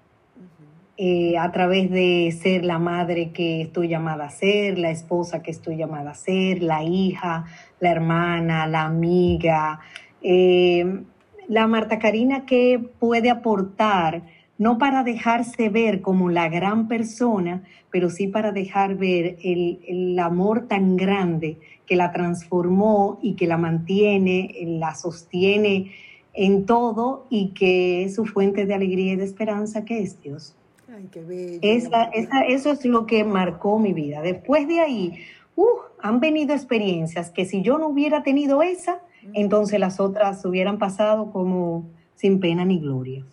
Eh, 1.02 1.38
a 1.38 1.50
través 1.54 1.90
de 1.90 2.30
ser 2.42 2.66
la 2.66 2.78
madre 2.78 3.32
que 3.32 3.62
estoy 3.62 3.88
llamada 3.88 4.26
a 4.26 4.30
ser, 4.30 4.78
la 4.78 4.92
esposa 4.92 5.42
que 5.42 5.50
estoy 5.50 5.78
llamada 5.78 6.12
a 6.12 6.14
ser, 6.14 6.62
la 6.62 6.84
hija, 6.84 7.46
la 7.80 7.90
hermana, 7.90 8.68
la 8.68 8.84
amiga, 8.84 9.80
eh, 10.22 11.04
la 11.48 11.68
Marta 11.68 12.00
Karina 12.00 12.46
que 12.46 12.80
puede 13.00 13.30
aportar 13.30 14.24
no 14.58 14.78
para 14.78 15.06
dejarse 15.06 15.70
ver 15.70 16.02
como 16.02 16.30
la 16.30 16.50
gran 16.50 16.90
persona, 16.90 17.64
pero 17.92 18.10
sí 18.10 18.28
para 18.28 18.52
dejar 18.52 18.96
ver 18.96 19.38
el, 19.42 19.80
el 19.88 20.20
amor 20.20 20.68
tan 20.68 20.98
grande 20.98 21.60
que 21.86 21.96
la 21.96 22.12
transformó 22.12 23.20
y 23.22 23.36
que 23.36 23.48
la 23.48 23.56
mantiene, 23.56 24.54
la 24.66 24.94
sostiene 24.96 25.94
en 26.34 26.66
todo 26.66 27.26
y 27.30 27.54
que 27.54 28.04
es 28.04 28.16
su 28.16 28.26
fuente 28.26 28.66
de 28.66 28.74
alegría 28.74 29.14
y 29.14 29.16
de 29.16 29.24
esperanza, 29.24 29.86
que 29.86 30.00
es 30.00 30.22
Dios. 30.22 30.58
Ay, 31.00 31.08
qué 31.12 31.22
bello. 31.22 31.60
eso 31.62 32.72
es 32.72 32.86
lo 32.86 33.06
que 33.06 33.24
marcó 33.24 33.80
mi 33.80 33.94
vida. 33.94 34.22
Después 34.22 34.68
de 34.68 34.82
ahí, 34.82 35.26
uh, 35.56 35.68
han 36.00 36.20
venido 36.20 36.54
experiencias 36.54 37.30
que 37.30 37.46
si 37.46 37.62
yo 37.62 37.78
no 37.78 37.88
hubiera 37.88 38.24
tenido 38.24 38.62
esa, 38.62 39.02
entonces 39.34 39.80
las 39.80 40.00
otras 40.00 40.44
hubieran 40.46 40.78
pasado 40.78 41.32
como 41.32 41.90
sin 42.16 42.40
pena 42.40 42.66
ni 42.66 42.80
gloria. 42.80 43.26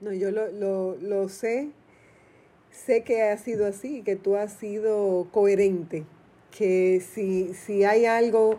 No, 0.00 0.12
yo 0.12 0.30
lo, 0.30 0.50
lo, 0.52 0.96
lo, 0.96 1.28
sé, 1.28 1.70
sé 2.70 3.02
que 3.02 3.22
ha 3.22 3.36
sido 3.38 3.66
así, 3.66 4.02
que 4.02 4.16
tú 4.16 4.36
has 4.36 4.52
sido 4.52 5.28
coherente, 5.32 6.04
que 6.56 7.00
si, 7.00 7.54
si 7.54 7.84
hay 7.84 8.04
algo 8.04 8.58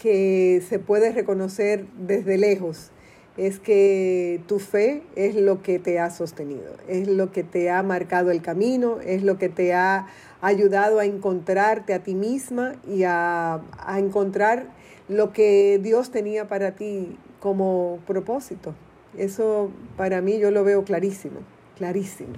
que 0.00 0.62
se 0.66 0.78
puede 0.78 1.12
reconocer 1.12 1.86
desde 1.98 2.38
lejos, 2.38 2.90
es 3.38 3.60
que 3.60 4.40
tu 4.48 4.58
fe 4.58 5.02
es 5.14 5.36
lo 5.36 5.62
que 5.62 5.78
te 5.78 6.00
ha 6.00 6.10
sostenido, 6.10 6.74
es 6.88 7.06
lo 7.06 7.30
que 7.30 7.44
te 7.44 7.70
ha 7.70 7.82
marcado 7.84 8.32
el 8.32 8.42
camino, 8.42 8.98
es 9.00 9.22
lo 9.22 9.38
que 9.38 9.48
te 9.48 9.72
ha 9.74 10.08
ayudado 10.40 10.98
a 10.98 11.04
encontrarte 11.04 11.94
a 11.94 12.00
ti 12.00 12.14
misma 12.14 12.74
y 12.86 13.04
a, 13.04 13.60
a 13.78 13.98
encontrar 14.00 14.66
lo 15.08 15.32
que 15.32 15.78
Dios 15.80 16.10
tenía 16.10 16.48
para 16.48 16.72
ti 16.72 17.16
como 17.38 18.00
propósito. 18.08 18.74
Eso 19.16 19.70
para 19.96 20.20
mí 20.20 20.38
yo 20.38 20.50
lo 20.50 20.64
veo 20.64 20.82
clarísimo, 20.84 21.40
clarísimo. 21.76 22.34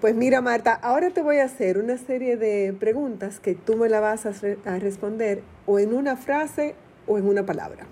Pues 0.00 0.14
mira 0.14 0.40
Marta, 0.40 0.72
ahora 0.72 1.10
te 1.10 1.22
voy 1.22 1.36
a 1.36 1.44
hacer 1.44 1.76
una 1.78 1.98
serie 1.98 2.38
de 2.38 2.74
preguntas 2.78 3.40
que 3.40 3.54
tú 3.54 3.76
me 3.76 3.90
la 3.90 4.00
vas 4.00 4.24
a, 4.24 4.32
a 4.64 4.78
responder 4.78 5.42
o 5.66 5.78
en 5.78 5.92
una 5.92 6.16
frase 6.16 6.74
o 7.06 7.18
en 7.18 7.28
una 7.28 7.44
palabra. 7.44 7.86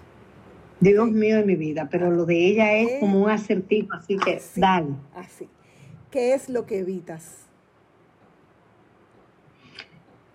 Dios 0.82 1.12
mío 1.12 1.36
de 1.36 1.44
mi 1.44 1.54
vida, 1.54 1.88
pero 1.88 2.10
lo 2.10 2.26
de 2.26 2.44
ella 2.44 2.74
es 2.74 2.98
como 2.98 3.22
un 3.22 3.30
acertijo, 3.30 3.94
así 3.94 4.16
que 4.16 4.42
dale. 4.56 4.96
Así. 5.14 5.48
¿Qué 6.10 6.34
es 6.34 6.48
lo 6.48 6.66
que 6.66 6.80
evitas? 6.80 7.46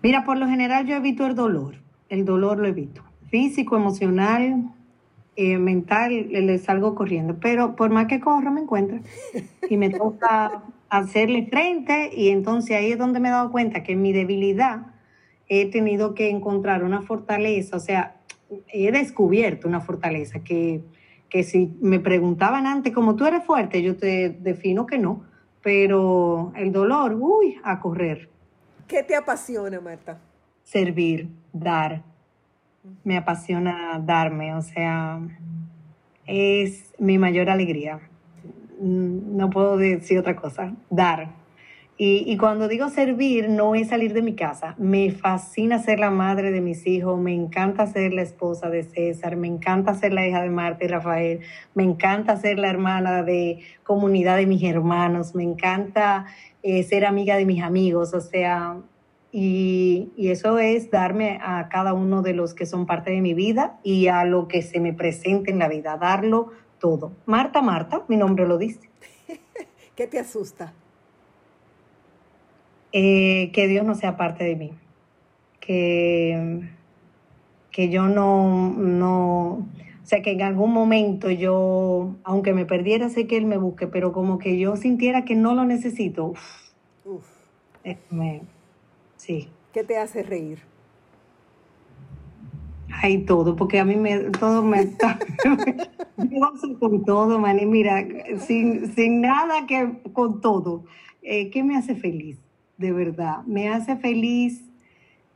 Mira, 0.02 0.24
por 0.24 0.38
lo 0.38 0.48
general 0.48 0.86
yo 0.86 0.96
evito 0.96 1.26
el 1.26 1.34
dolor. 1.34 1.74
El 2.08 2.24
dolor 2.24 2.58
lo 2.58 2.66
evito. 2.66 3.04
Físico, 3.28 3.76
emocional, 3.76 4.72
eh, 5.36 5.58
mental, 5.58 6.28
le 6.30 6.56
salgo 6.56 6.94
corriendo. 6.94 7.38
Pero 7.40 7.76
por 7.76 7.90
más 7.90 8.06
que 8.06 8.18
corro, 8.18 8.50
me 8.50 8.62
encuentro. 8.62 9.00
Y 9.68 9.76
me 9.76 9.90
toca 9.90 10.62
hacerle 10.88 11.46
frente. 11.50 12.10
Y 12.14 12.30
entonces 12.30 12.74
ahí 12.74 12.92
es 12.92 12.98
donde 12.98 13.20
me 13.20 13.28
he 13.28 13.32
dado 13.32 13.50
cuenta 13.50 13.82
que 13.82 13.92
en 13.92 14.00
mi 14.00 14.14
debilidad 14.14 14.86
he 15.46 15.70
tenido 15.70 16.14
que 16.14 16.30
encontrar 16.30 16.84
una 16.84 17.02
fortaleza. 17.02 17.76
O 17.76 17.80
sea, 17.80 18.17
he 18.68 18.92
descubierto 18.92 19.68
una 19.68 19.80
fortaleza 19.80 20.40
que, 20.40 20.82
que 21.28 21.42
si 21.42 21.76
me 21.80 22.00
preguntaban 22.00 22.66
antes, 22.66 22.92
como 22.92 23.16
tú 23.16 23.26
eres 23.26 23.44
fuerte, 23.44 23.82
yo 23.82 23.96
te 23.96 24.30
defino 24.30 24.86
que 24.86 24.98
no, 24.98 25.24
pero 25.62 26.52
el 26.56 26.72
dolor, 26.72 27.14
uy, 27.18 27.56
a 27.62 27.80
correr. 27.80 28.28
¿Qué 28.86 29.02
te 29.02 29.14
apasiona, 29.14 29.80
Marta? 29.80 30.18
Servir, 30.64 31.28
dar. 31.52 32.02
Me 33.04 33.16
apasiona 33.16 34.00
darme, 34.02 34.54
o 34.54 34.62
sea, 34.62 35.20
es 36.26 36.94
mi 36.98 37.18
mayor 37.18 37.50
alegría. 37.50 38.00
No 38.80 39.50
puedo 39.50 39.76
decir 39.76 40.18
otra 40.18 40.36
cosa, 40.36 40.74
dar. 40.88 41.37
Y, 42.00 42.36
cuando 42.36 42.68
digo 42.68 42.90
servir, 42.90 43.48
no 43.48 43.74
es 43.74 43.88
salir 43.88 44.12
de 44.12 44.22
mi 44.22 44.36
casa. 44.36 44.76
Me 44.78 45.10
fascina 45.10 45.80
ser 45.80 45.98
la 45.98 46.10
madre 46.10 46.52
de 46.52 46.60
mis 46.60 46.86
hijos, 46.86 47.18
me 47.18 47.34
encanta 47.34 47.88
ser 47.88 48.12
la 48.12 48.22
esposa 48.22 48.70
de 48.70 48.84
César, 48.84 49.34
me 49.34 49.48
encanta 49.48 49.94
ser 49.94 50.12
la 50.12 50.24
hija 50.24 50.40
de 50.40 50.48
Marta 50.48 50.84
y 50.84 50.86
Rafael, 50.86 51.40
me 51.74 51.82
encanta 51.82 52.36
ser 52.36 52.60
la 52.60 52.70
hermana 52.70 53.24
de 53.24 53.58
comunidad 53.82 54.36
de 54.36 54.46
mis 54.46 54.62
hermanos, 54.62 55.34
me 55.34 55.42
encanta 55.42 56.26
eh, 56.62 56.84
ser 56.84 57.04
amiga 57.04 57.36
de 57.36 57.46
mis 57.46 57.64
amigos, 57.64 58.14
o 58.14 58.20
sea, 58.20 58.76
y, 59.32 60.12
y, 60.16 60.28
eso 60.28 60.60
es 60.60 60.92
darme 60.92 61.40
a 61.42 61.68
cada 61.68 61.94
uno 61.94 62.22
de 62.22 62.32
los 62.32 62.54
que 62.54 62.64
son 62.64 62.86
parte 62.86 63.10
de 63.10 63.20
mi 63.20 63.34
vida 63.34 63.80
y 63.82 64.06
a 64.06 64.24
lo 64.24 64.46
que 64.46 64.62
se 64.62 64.78
me 64.78 64.92
presente 64.92 65.50
en 65.50 65.58
la 65.58 65.66
vida, 65.68 65.96
darlo 65.96 66.52
todo. 66.78 67.10
Marta, 67.26 67.60
Marta, 67.60 68.04
mi 68.06 68.16
nombre 68.16 68.46
lo 68.46 68.56
dice. 68.56 68.88
¿Qué 69.96 70.06
te 70.06 70.20
asusta? 70.20 70.72
Eh, 72.92 73.50
que 73.52 73.68
Dios 73.68 73.84
no 73.84 73.94
sea 73.94 74.16
parte 74.16 74.44
de 74.44 74.56
mí, 74.56 74.72
que, 75.60 76.70
que 77.70 77.90
yo 77.90 78.08
no, 78.08 78.70
no, 78.70 79.48
o 79.48 79.66
sea, 80.04 80.22
que 80.22 80.30
en 80.30 80.40
algún 80.40 80.72
momento 80.72 81.30
yo, 81.30 82.16
aunque 82.24 82.54
me 82.54 82.64
perdiera, 82.64 83.10
sé 83.10 83.26
que 83.26 83.36
Él 83.36 83.44
me 83.44 83.58
busque, 83.58 83.88
pero 83.88 84.12
como 84.12 84.38
que 84.38 84.58
yo 84.58 84.74
sintiera 84.76 85.26
que 85.26 85.34
no 85.34 85.54
lo 85.54 85.66
necesito, 85.66 86.32
uf, 87.04 87.26
sí. 89.18 89.50
¿Qué 89.74 89.84
te 89.84 89.98
hace 89.98 90.22
reír? 90.22 90.60
Ay, 92.90 93.18
todo, 93.18 93.54
porque 93.54 93.78
a 93.78 93.84
mí 93.84 93.96
me, 93.96 94.18
todo 94.30 94.62
me 94.62 94.80
está, 94.80 95.18
yo 96.16 96.78
con 96.78 97.04
todo, 97.04 97.38
man, 97.38 97.58
mira, 97.68 98.02
sin, 98.38 98.94
sin 98.94 99.20
nada 99.20 99.66
que, 99.66 100.00
con 100.14 100.40
todo, 100.40 100.84
eh, 101.20 101.50
¿qué 101.50 101.62
me 101.62 101.76
hace 101.76 101.94
feliz? 101.94 102.38
De 102.78 102.92
verdad. 102.92 103.42
Me 103.44 103.68
hace 103.68 103.96
feliz 103.96 104.62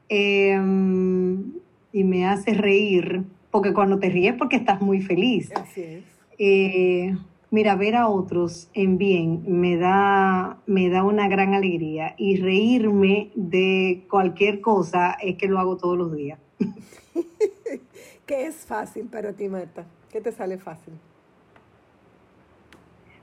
em, 0.09 1.53
y 1.93 2.05
me 2.05 2.27
hace 2.27 2.55
reír, 2.55 3.25
porque 3.51 3.75
cuando 3.75 3.99
te 3.99 4.09
ríes 4.09 4.35
porque 4.39 4.57
estás 4.57 4.81
muy 4.81 5.03
feliz. 5.03 5.53
Así 5.55 5.83
es. 5.83 6.05
Eh, 6.39 7.15
mira, 7.51 7.77
ver 7.77 7.97
a 7.97 8.09
otros 8.09 8.71
en 8.73 8.97
bien 8.97 9.43
me 9.47 9.77
da, 9.77 10.59
me 10.67 10.89
da 10.89 11.05
una 11.05 11.29
gran 11.29 11.53
alegría 11.53 12.15
y 12.17 12.37
reírme 12.37 13.31
de 13.35 14.05
cualquier 14.09 14.61
cosa 14.61 15.17
es 15.21 15.37
que 15.37 15.49
lo 15.49 15.59
hago 15.59 15.77
todos 15.77 15.99
los 15.99 16.17
días. 16.17 16.39
¿Qué 18.27 18.47
es 18.47 18.65
fácil 18.65 19.07
para 19.07 19.33
ti, 19.33 19.49
Marta? 19.49 19.85
¿Qué 20.11 20.21
te 20.21 20.33
sale 20.33 20.59
fácil? 20.59 20.95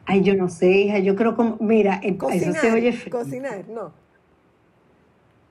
Ay, 0.05 0.21
yo 0.23 0.35
no 0.35 0.49
sé, 0.49 0.71
hija, 0.71 0.99
yo 0.99 1.15
creo 1.15 1.35
como, 1.35 1.57
mira, 1.59 2.01
cocinar, 2.17 2.49
eso 2.49 2.61
se 2.61 2.71
oye 2.71 3.09
Cocinar, 3.11 3.67
no. 3.69 3.93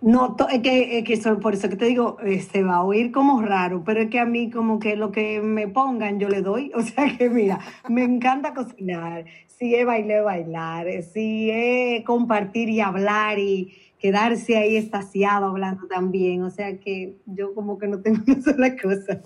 No, 0.09 0.35
es 0.51 0.63
que, 0.63 1.05
que 1.05 1.19
por 1.37 1.53
eso 1.53 1.69
que 1.69 1.77
te 1.77 1.85
digo, 1.85 2.17
se 2.23 2.33
este, 2.33 2.63
va 2.63 2.77
a 2.77 2.83
oír 2.83 3.13
como 3.13 3.43
raro, 3.43 3.83
pero 3.85 4.01
es 4.01 4.09
que 4.09 4.19
a 4.19 4.25
mí 4.25 4.51
como 4.51 4.79
que 4.79 4.97
lo 4.97 5.13
que 5.13 5.43
me 5.43 5.69
pongan 5.69 6.19
yo 6.19 6.31
le 6.31 6.41
doy. 6.41 6.73
O 6.79 6.81
sea 6.81 7.15
que 7.19 7.29
mira, 7.29 7.59
me 7.91 8.05
encanta 8.05 8.55
cocinar, 8.55 9.27
si 9.49 9.75
es 9.75 9.85
bailar, 9.85 10.25
bailar, 10.25 10.87
si 11.03 11.51
es 11.51 12.07
compartir 12.07 12.71
y 12.71 12.81
hablar 12.81 13.39
y 13.39 13.77
quedarse 13.99 14.57
ahí 14.57 14.79
estaciado 14.79 15.49
hablando 15.49 15.87
también. 15.89 16.43
O 16.43 16.49
sea 16.49 16.79
que 16.79 17.19
yo 17.27 17.53
como 17.55 17.77
que 17.77 17.87
no 17.87 18.01
tengo 18.01 18.23
una 18.27 18.41
sola 18.41 18.77
cosa. 18.81 19.21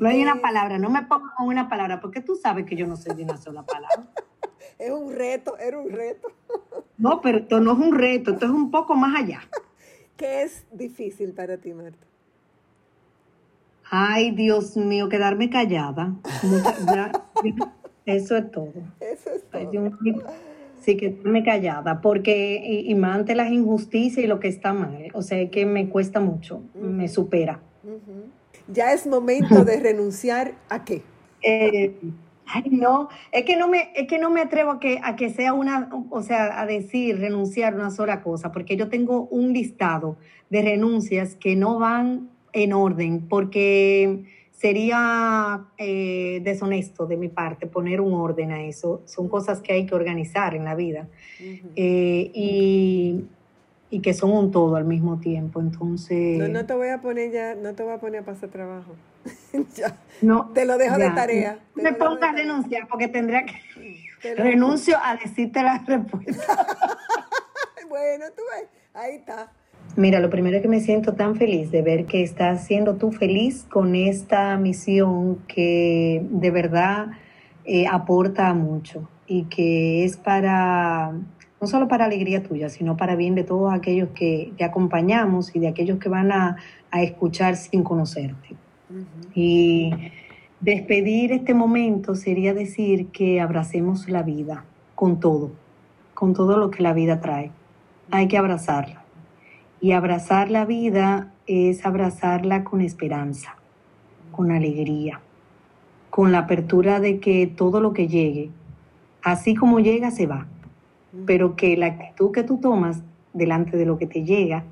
No 0.00 0.08
hay 0.08 0.22
una 0.22 0.40
palabra, 0.40 0.78
no 0.78 0.88
me 0.88 1.02
pongo 1.02 1.26
con 1.36 1.48
una 1.48 1.68
palabra, 1.68 2.00
porque 2.00 2.22
tú 2.22 2.34
sabes 2.34 2.64
que 2.64 2.76
yo 2.76 2.86
no 2.86 2.96
soy 2.96 3.14
de 3.14 3.24
una 3.24 3.36
sola 3.36 3.62
palabra. 3.62 4.08
Es 4.78 4.90
un 4.90 5.12
reto, 5.12 5.56
era 5.56 5.78
un 5.78 5.90
reto. 5.90 6.28
No, 6.96 7.20
pero 7.20 7.38
esto 7.38 7.60
no 7.60 7.72
es 7.72 7.78
un 7.78 7.94
reto, 7.94 8.32
esto 8.32 8.46
es 8.46 8.50
un 8.50 8.72
poco 8.72 8.96
más 8.96 9.20
allá. 9.20 9.42
¿Qué 10.16 10.42
es 10.42 10.64
difícil 10.72 11.32
para 11.32 11.56
ti, 11.56 11.72
Marta? 11.72 12.06
Ay, 13.90 14.30
Dios 14.30 14.76
mío, 14.76 15.08
quedarme 15.08 15.50
callada. 15.50 16.14
eso 18.06 18.36
es 18.36 18.50
todo. 18.50 18.72
Eso 19.00 19.30
es 19.30 19.44
todo. 19.50 19.92
sí, 20.80 20.96
quedarme 20.96 21.44
callada, 21.44 22.00
porque 22.00 22.84
y, 22.86 22.94
más 22.94 23.16
ante 23.16 23.34
las 23.34 23.50
injusticias 23.50 24.24
y 24.24 24.28
lo 24.28 24.40
que 24.40 24.48
está 24.48 24.72
mal. 24.72 25.08
O 25.14 25.22
sea, 25.22 25.48
que 25.50 25.66
me 25.66 25.88
cuesta 25.88 26.20
mucho, 26.20 26.62
me 26.74 27.08
supera. 27.08 27.60
Ya 28.68 28.92
es 28.92 29.06
momento 29.06 29.64
de 29.64 29.80
renunciar 29.80 30.54
a 30.68 30.84
qué. 30.84 31.02
Eh, 31.42 31.94
Ay, 32.46 32.64
no, 32.70 33.08
es 33.32 33.44
que 33.44 33.56
no 33.56 33.68
me, 33.68 33.90
es 33.94 34.06
que 34.06 34.18
no 34.18 34.30
me 34.30 34.40
atrevo 34.40 34.72
a 34.72 34.80
que, 34.80 35.00
a 35.02 35.16
que 35.16 35.30
sea 35.30 35.54
una, 35.54 35.88
o 36.10 36.22
sea, 36.22 36.60
a 36.60 36.66
decir 36.66 37.18
renunciar 37.18 37.74
una 37.74 37.90
sola 37.90 38.22
cosa, 38.22 38.52
porque 38.52 38.76
yo 38.76 38.88
tengo 38.88 39.26
un 39.30 39.52
listado 39.52 40.16
de 40.50 40.62
renuncias 40.62 41.36
que 41.36 41.56
no 41.56 41.78
van 41.78 42.28
en 42.52 42.72
orden, 42.72 43.26
porque 43.28 44.24
sería 44.52 45.66
eh, 45.76 46.40
deshonesto 46.42 47.06
de 47.06 47.16
mi 47.16 47.28
parte 47.28 47.66
poner 47.66 48.00
un 48.00 48.14
orden 48.14 48.52
a 48.52 48.62
eso. 48.62 49.02
Son 49.04 49.28
cosas 49.28 49.60
que 49.60 49.72
hay 49.72 49.86
que 49.86 49.94
organizar 49.94 50.54
en 50.54 50.64
la 50.64 50.74
vida. 50.74 51.08
Eh, 51.76 52.30
y, 52.32 53.24
y 53.94 54.00
que 54.00 54.12
son 54.12 54.32
un 54.32 54.50
todo 54.50 54.74
al 54.74 54.84
mismo 54.84 55.20
tiempo. 55.20 55.60
Entonces. 55.60 56.36
No, 56.38 56.48
no 56.48 56.66
te 56.66 56.74
voy 56.74 56.88
a 56.88 57.00
poner 57.00 57.30
ya, 57.30 57.54
no 57.54 57.74
te 57.74 57.84
voy 57.84 57.92
a 57.92 57.98
poner 57.98 58.22
a 58.22 58.24
pasar 58.24 58.48
trabajo. 58.48 58.96
ya. 59.76 59.96
No. 60.20 60.50
Te 60.52 60.64
lo 60.64 60.76
dejo 60.78 60.98
de 60.98 61.10
tarea. 61.10 61.60
me 61.76 61.92
pongo 61.92 62.24
a 62.24 62.32
renunciar 62.32 62.88
porque 62.88 63.06
tendría 63.06 63.44
que. 63.44 63.54
Renuncio 64.36 64.96
a 65.00 65.14
decirte 65.14 65.62
la 65.62 65.78
respuesta. 65.86 66.66
bueno, 67.88 68.24
tú 68.34 68.42
ves, 68.52 68.68
ahí 68.94 69.16
está. 69.16 69.52
Mira, 69.94 70.18
lo 70.18 70.28
primero 70.28 70.56
es 70.56 70.62
que 70.62 70.68
me 70.68 70.80
siento 70.80 71.14
tan 71.14 71.36
feliz 71.36 71.70
de 71.70 71.82
ver 71.82 72.06
que 72.06 72.24
estás 72.24 72.66
siendo 72.66 72.96
tú 72.96 73.12
feliz 73.12 73.64
con 73.70 73.94
esta 73.94 74.56
misión 74.56 75.36
que 75.46 76.26
de 76.30 76.50
verdad 76.50 77.08
eh, 77.64 77.86
aporta 77.86 78.52
mucho 78.54 79.08
y 79.28 79.44
que 79.44 80.04
es 80.04 80.16
para, 80.16 81.12
no 81.64 81.68
solo 81.68 81.88
para 81.88 82.04
alegría 82.04 82.42
tuya, 82.42 82.68
sino 82.68 82.94
para 82.98 83.16
bien 83.16 83.34
de 83.34 83.42
todos 83.42 83.72
aquellos 83.72 84.10
que 84.10 84.52
te 84.58 84.64
acompañamos 84.64 85.56
y 85.56 85.60
de 85.60 85.68
aquellos 85.68 85.98
que 85.98 86.10
van 86.10 86.30
a, 86.30 86.56
escuchar 86.92 87.56
sin 87.56 87.82
conocerte. 87.82 88.54
Y 89.34 89.90
despedir 90.60 91.32
este 91.32 91.54
momento 91.54 92.16
sería 92.16 92.52
decir 92.52 93.06
que 93.06 93.40
abracemos 93.40 94.10
la 94.10 94.22
vida 94.22 94.66
con 94.94 95.20
todo, 95.20 95.52
con 96.12 96.34
todo 96.34 96.58
lo 96.58 96.70
que 96.70 96.82
la 96.82 96.92
vida 96.92 97.22
trae. 97.22 97.50
Hay 98.10 98.28
que 98.28 98.36
abrazarla. 98.36 99.02
Y 99.80 99.92
abrazar 99.92 100.50
la 100.50 100.66
vida 100.66 101.32
es 101.46 101.86
abrazarla 101.86 102.62
con 102.62 102.82
esperanza, 102.82 103.56
con 104.32 104.52
alegría, 104.52 105.22
con 106.10 106.30
la 106.30 106.40
apertura 106.40 107.00
de 107.00 107.20
que 107.20 107.46
todo 107.46 107.80
lo 107.80 107.94
que 107.94 108.06
llegue, 108.06 108.50
así 109.22 109.54
como 109.54 109.80
llega, 109.80 110.10
se 110.10 110.26
va. 110.26 110.46
Pero 111.26 111.56
que 111.56 111.76
la 111.76 111.86
actitud 111.86 112.32
que 112.32 112.42
tú 112.42 112.58
tomas 112.58 113.02
delante 113.32 113.76
de 113.76 113.86
lo 113.86 113.98
que 113.98 114.06
te 114.06 114.24
llega 114.24 114.64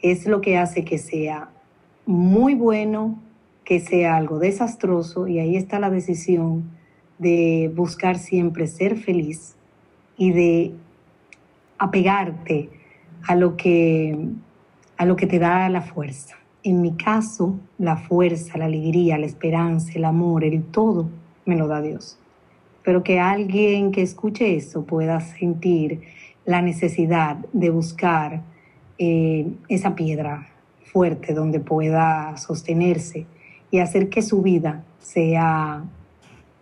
es 0.00 0.26
lo 0.26 0.40
que 0.40 0.58
hace 0.58 0.84
que 0.84 0.98
sea 0.98 1.50
muy 2.06 2.54
bueno, 2.54 3.18
que 3.64 3.80
sea 3.80 4.16
algo 4.16 4.38
desastroso, 4.38 5.28
y 5.28 5.38
ahí 5.38 5.56
está 5.56 5.78
la 5.78 5.90
decisión 5.90 6.70
de 7.18 7.70
buscar 7.74 8.18
siempre 8.18 8.66
ser 8.66 8.96
feliz 8.96 9.54
y 10.16 10.32
de 10.32 10.74
apegarte 11.78 12.68
a 13.26 13.36
lo 13.36 13.56
que, 13.56 14.16
a 14.96 15.06
lo 15.06 15.16
que 15.16 15.26
te 15.26 15.38
da 15.38 15.68
la 15.68 15.82
fuerza. 15.82 16.36
En 16.64 16.80
mi 16.80 16.96
caso, 16.96 17.58
la 17.78 17.96
fuerza, 17.96 18.58
la 18.58 18.66
alegría, 18.66 19.18
la 19.18 19.26
esperanza, 19.26 19.92
el 19.94 20.04
amor, 20.04 20.44
el 20.44 20.62
todo, 20.64 21.08
me 21.44 21.56
lo 21.56 21.66
da 21.66 21.80
Dios. 21.80 22.18
Pero 22.84 23.02
que 23.02 23.20
alguien 23.20 23.92
que 23.92 24.02
escuche 24.02 24.56
eso 24.56 24.84
pueda 24.84 25.20
sentir 25.20 26.02
la 26.44 26.62
necesidad 26.62 27.36
de 27.52 27.70
buscar 27.70 28.42
eh, 28.98 29.46
esa 29.68 29.94
piedra 29.94 30.48
fuerte 30.84 31.32
donde 31.32 31.60
pueda 31.60 32.36
sostenerse 32.36 33.26
y 33.70 33.78
hacer 33.78 34.08
que 34.08 34.22
su 34.22 34.42
vida 34.42 34.84
sea 34.98 35.84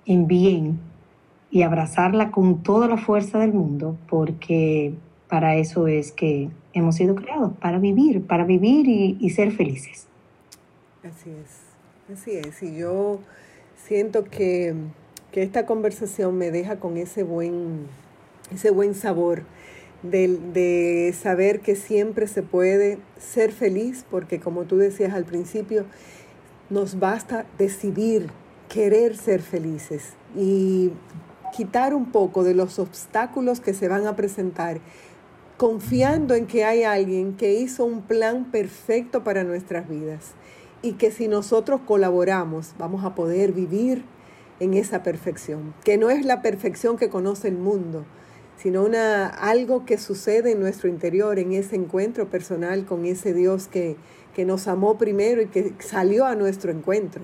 en 0.06 0.26
bien 0.26 0.80
y 1.50 1.62
abrazarla 1.62 2.30
con 2.30 2.62
toda 2.62 2.86
la 2.86 2.96
fuerza 2.96 3.38
del 3.38 3.52
mundo, 3.52 3.96
porque 4.08 4.94
para 5.28 5.56
eso 5.56 5.88
es 5.88 6.12
que 6.12 6.48
hemos 6.72 6.96
sido 6.96 7.14
creados, 7.16 7.52
para 7.60 7.78
vivir, 7.78 8.24
para 8.26 8.44
vivir 8.44 8.88
y, 8.88 9.30
ser 9.30 9.50
felices. 9.50 10.06
Así 11.02 11.30
es, 11.30 12.12
así 12.12 12.30
es. 12.32 12.62
Y 12.62 12.76
yo 12.76 13.18
siento 13.76 14.24
que, 14.24 14.74
esta 15.33 15.66
conversación 15.66 16.37
me 16.37 16.51
deja 16.51 16.81
con 16.81 16.97
ese 16.97 17.22
buen, 17.22 17.87
ese 18.53 18.70
buen 18.70 18.95
sabor 18.95 19.43
de, 20.03 20.28
de, 20.53 21.14
saber 21.20 21.61
que 21.61 21.76
siempre 21.76 22.26
se 22.26 22.43
puede 22.43 22.99
ser 23.18 23.53
feliz, 23.53 24.05
porque 24.11 24.41
como 24.41 24.64
tú 24.64 24.78
decías 24.78 25.12
al 25.12 25.24
principio, 25.24 25.85
nos 26.70 26.99
basta 26.99 27.47
decidir 27.59 28.31
querer 28.68 29.16
ser 29.16 29.43
felices 29.43 30.14
y 30.37 30.93
quitar 31.53 31.95
un 31.95 32.12
poco 32.12 32.45
de 32.45 32.55
los 32.55 32.78
obstáculos 32.78 33.61
que 33.61 33.74
se 33.74 33.89
van 33.89 34.07
a 34.07 34.16
presentar 34.16 34.81
confiando 35.61 36.35
en 36.35 36.47
que 36.47 36.64
hay 36.64 36.85
alguien 36.85 37.37
que 37.37 37.53
hizo 37.53 37.85
un 37.85 38.01
plan 38.01 38.47
perfecto 38.51 39.22
para 39.24 39.45
nuestras 39.45 39.87
vidas 39.91 40.33
y 40.81 40.93
que 40.93 41.11
si 41.11 41.28
nosotros 41.28 41.83
colaboramos 41.87 42.72
vamos 42.78 43.05
a 43.05 43.14
poder 43.14 43.53
vivir 43.53 44.03
en 44.61 44.74
esa 44.74 45.02
perfección, 45.02 45.74
que 45.84 45.98
no 45.98 46.11
es 46.11 46.24
la 46.24 46.42
perfección 46.42 46.96
que 46.96 47.08
conoce 47.08 47.48
el 47.48 47.56
mundo, 47.56 48.04
sino 48.56 48.84
una, 48.84 49.26
algo 49.26 49.86
que 49.86 49.96
sucede 49.96 50.52
en 50.52 50.61
nuestro 50.61 50.88
interior, 50.88 51.38
en 51.38 51.52
ese 51.52 51.76
encuentro 51.76 52.28
personal 52.28 52.84
con 52.84 53.06
ese 53.06 53.32
Dios 53.32 53.68
que, 53.68 53.96
que 54.34 54.44
nos 54.44 54.68
amó 54.68 54.98
primero 54.98 55.40
y 55.40 55.46
que 55.46 55.72
salió 55.78 56.26
a 56.26 56.34
nuestro 56.34 56.70
encuentro. 56.70 57.22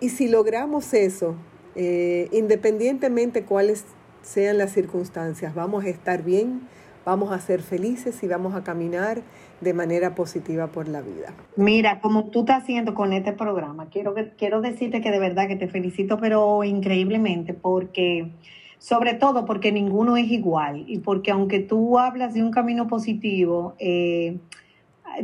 Y 0.00 0.10
si 0.10 0.28
logramos 0.28 0.92
eso, 0.92 1.34
eh, 1.74 2.28
independientemente 2.32 3.44
cuáles 3.44 3.84
sean 4.22 4.58
las 4.58 4.72
circunstancias, 4.72 5.54
vamos 5.54 5.84
a 5.84 5.88
estar 5.88 6.22
bien, 6.22 6.68
vamos 7.08 7.32
a 7.32 7.38
ser 7.38 7.62
felices 7.62 8.22
y 8.22 8.28
vamos 8.28 8.54
a 8.54 8.62
caminar 8.62 9.22
de 9.62 9.72
manera 9.72 10.14
positiva 10.14 10.66
por 10.66 10.88
la 10.88 11.00
vida. 11.00 11.32
Mira, 11.56 12.00
como 12.00 12.24
tú 12.24 12.40
estás 12.40 12.62
haciendo 12.62 12.92
con 12.92 13.14
este 13.14 13.32
programa, 13.32 13.86
quiero, 13.86 14.14
quiero 14.36 14.60
decirte 14.60 15.00
que 15.00 15.10
de 15.10 15.18
verdad 15.18 15.48
que 15.48 15.56
te 15.56 15.68
felicito, 15.68 16.18
pero 16.18 16.62
increíblemente, 16.64 17.54
porque 17.54 18.30
sobre 18.78 19.14
todo 19.14 19.46
porque 19.46 19.72
ninguno 19.72 20.18
es 20.18 20.30
igual 20.30 20.84
y 20.86 20.98
porque 20.98 21.30
aunque 21.30 21.60
tú 21.60 21.98
hablas 21.98 22.34
de 22.34 22.42
un 22.42 22.50
camino 22.50 22.86
positivo, 22.88 23.74
eh, 23.78 24.38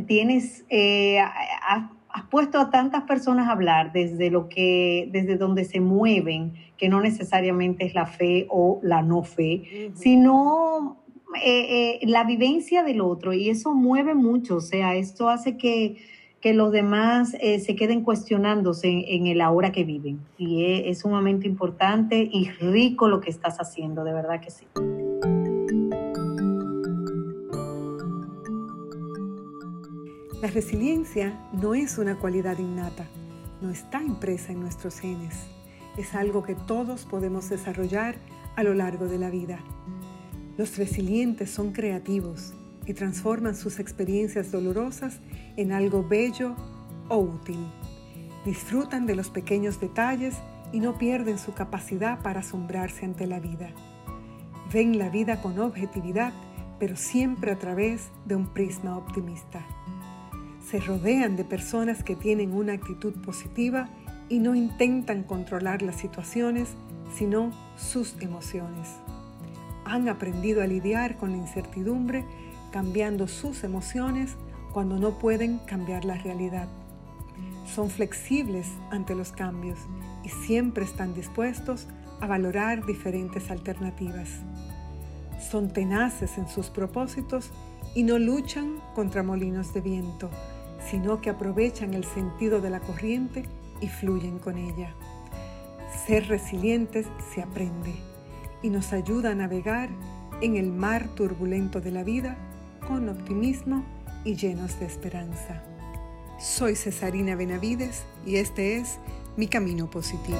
tienes, 0.07 0.65
eh, 0.69 1.19
has, 1.19 1.83
puesto 2.31 2.59
a 2.59 2.71
tantas 2.71 3.03
personas 3.03 3.47
a 3.47 3.51
hablar 3.51 3.91
desde 3.91 4.31
lo 4.31 4.49
que, 4.49 5.07
desde 5.11 5.37
donde 5.37 5.65
se 5.65 5.81
mueven, 5.81 6.53
que 6.77 6.89
no 6.89 6.99
necesariamente 6.99 7.85
es 7.85 7.93
la 7.93 8.07
fe 8.07 8.47
o 8.49 8.79
la 8.81 9.01
no 9.03 9.21
fe, 9.21 9.91
sino 9.93 11.04
eh, 11.43 11.99
eh, 12.01 12.07
la 12.07 12.23
vivencia 12.23 12.83
del 12.83 13.01
otro 13.01 13.33
y 13.33 13.49
eso 13.49 13.73
mueve 13.73 14.13
mucho, 14.13 14.57
o 14.57 14.61
sea, 14.61 14.95
esto 14.95 15.27
hace 15.27 15.57
que, 15.57 15.97
que 16.39 16.53
los 16.53 16.71
demás 16.71 17.35
eh, 17.41 17.59
se 17.59 17.75
queden 17.75 18.03
cuestionándose 18.03 18.87
en, 18.87 19.27
el 19.27 19.41
ahora 19.41 19.71
que 19.71 19.83
viven 19.83 20.19
y 20.37 20.87
es, 20.87 20.99
sumamente 20.99 21.47
importante 21.47 22.29
y 22.31 22.49
rico 22.49 23.09
lo 23.09 23.19
que 23.19 23.31
estás 23.31 23.57
haciendo, 23.57 24.03
de 24.03 24.13
verdad 24.13 24.39
que 24.39 24.51
sí. 24.51 24.65
La 30.41 30.47
resiliencia 30.51 31.37
no 31.59 31.73
es 31.73 31.97
una 31.97 32.17
cualidad 32.17 32.59
innata, 32.59 33.07
no 33.61 33.71
está 33.71 34.01
impresa 34.01 34.51
en 34.51 34.61
nuestros 34.61 34.99
genes, 34.99 35.47
es 35.97 36.13
algo 36.13 36.43
que 36.43 36.55
todos 36.55 37.05
podemos 37.05 37.49
desarrollar 37.49 38.15
a 38.55 38.63
lo 38.63 38.73
largo 38.73 39.07
de 39.07 39.17
la 39.17 39.31
vida. 39.31 39.59
Los 40.57 40.77
resilientes 40.77 41.49
son 41.49 41.73
creativos 41.73 42.53
y 42.85 42.93
transforman 42.93 43.55
sus 43.55 43.79
experiencias 43.79 44.51
dolorosas 44.51 45.19
en 45.57 45.73
algo 45.73 46.07
bello 46.07 46.55
o 47.09 47.17
útil. 47.17 47.59
Disfrutan 48.45 49.05
de 49.05 49.15
los 49.15 49.29
pequeños 49.29 49.81
detalles 49.81 50.35
y 50.71 50.79
no 50.79 50.97
pierden 50.97 51.39
su 51.39 51.53
capacidad 51.53 52.21
para 52.21 52.39
asombrarse 52.39 53.03
ante 53.03 53.27
la 53.27 53.41
vida. 53.41 53.73
Ven 54.71 54.97
la 54.97 55.09
vida 55.09 55.41
con 55.41 55.59
objetividad, 55.59 56.31
pero 56.79 56.95
siempre 56.95 57.51
a 57.51 57.59
través 57.59 58.09
de 58.25 58.35
un 58.35 58.53
prisma 58.53 58.97
optimista. 58.97 59.65
Se 60.65 60.79
rodean 60.79 61.35
de 61.35 61.43
personas 61.43 62.01
que 62.01 62.15
tienen 62.15 62.53
una 62.53 62.73
actitud 62.73 63.13
positiva 63.23 63.89
y 64.29 64.39
no 64.39 64.55
intentan 64.55 65.23
controlar 65.23 65.81
las 65.81 65.97
situaciones, 65.97 66.69
sino 67.13 67.51
sus 67.75 68.15
emociones 68.21 68.87
han 69.85 70.09
aprendido 70.09 70.61
a 70.61 70.67
lidiar 70.67 71.17
con 71.17 71.31
la 71.31 71.37
incertidumbre 71.37 72.25
cambiando 72.71 73.27
sus 73.29 73.63
emociones 73.63 74.35
cuando 74.73 74.99
no 74.99 75.17
pueden 75.17 75.59
cambiar 75.59 76.03
la 76.03 76.15
realidad. 76.15 76.67
Son 77.65 77.89
flexibles 77.89 78.67
ante 78.91 79.15
los 79.15 79.31
cambios 79.31 79.79
y 80.25 80.29
siempre 80.29 80.83
están 80.83 81.13
dispuestos 81.13 81.87
a 82.19 82.27
valorar 82.27 82.85
diferentes 82.85 83.49
alternativas. 83.49 84.29
Son 85.39 85.71
tenaces 85.71 86.37
en 86.37 86.49
sus 86.49 86.69
propósitos 86.69 87.51
y 87.93 88.03
no 88.03 88.19
luchan 88.19 88.81
contra 88.93 89.23
molinos 89.23 89.73
de 89.73 89.81
viento, 89.81 90.29
sino 90.89 91.21
que 91.21 91.29
aprovechan 91.29 91.93
el 91.93 92.03
sentido 92.03 92.59
de 92.59 92.71
la 92.71 92.81
corriente 92.81 93.45
y 93.79 93.87
fluyen 93.87 94.39
con 94.39 94.57
ella. 94.57 94.93
Ser 96.05 96.27
resilientes 96.27 97.07
se 97.33 97.41
aprende 97.41 98.14
y 98.65 98.69
nos 98.71 98.93
ayuda 98.93 99.29
a 99.29 99.35
navegar 99.35 99.89
en 100.41 100.55
el 100.57 100.71
mar 100.71 101.07
turbulento 101.13 101.81
de 101.81 101.91
la 101.91 102.03
vida 102.03 102.35
con 102.87 103.09
optimismo 103.09 103.85
y 104.23 104.35
llenos 104.35 104.79
de 104.79 104.87
esperanza. 104.87 105.63
Soy 106.39 106.75
Cesarina 106.75 107.35
Benavides 107.35 108.05
y 108.25 108.37
este 108.37 108.77
es 108.77 108.97
Mi 109.37 109.47
Camino 109.47 109.87
Positivo. 109.91 110.39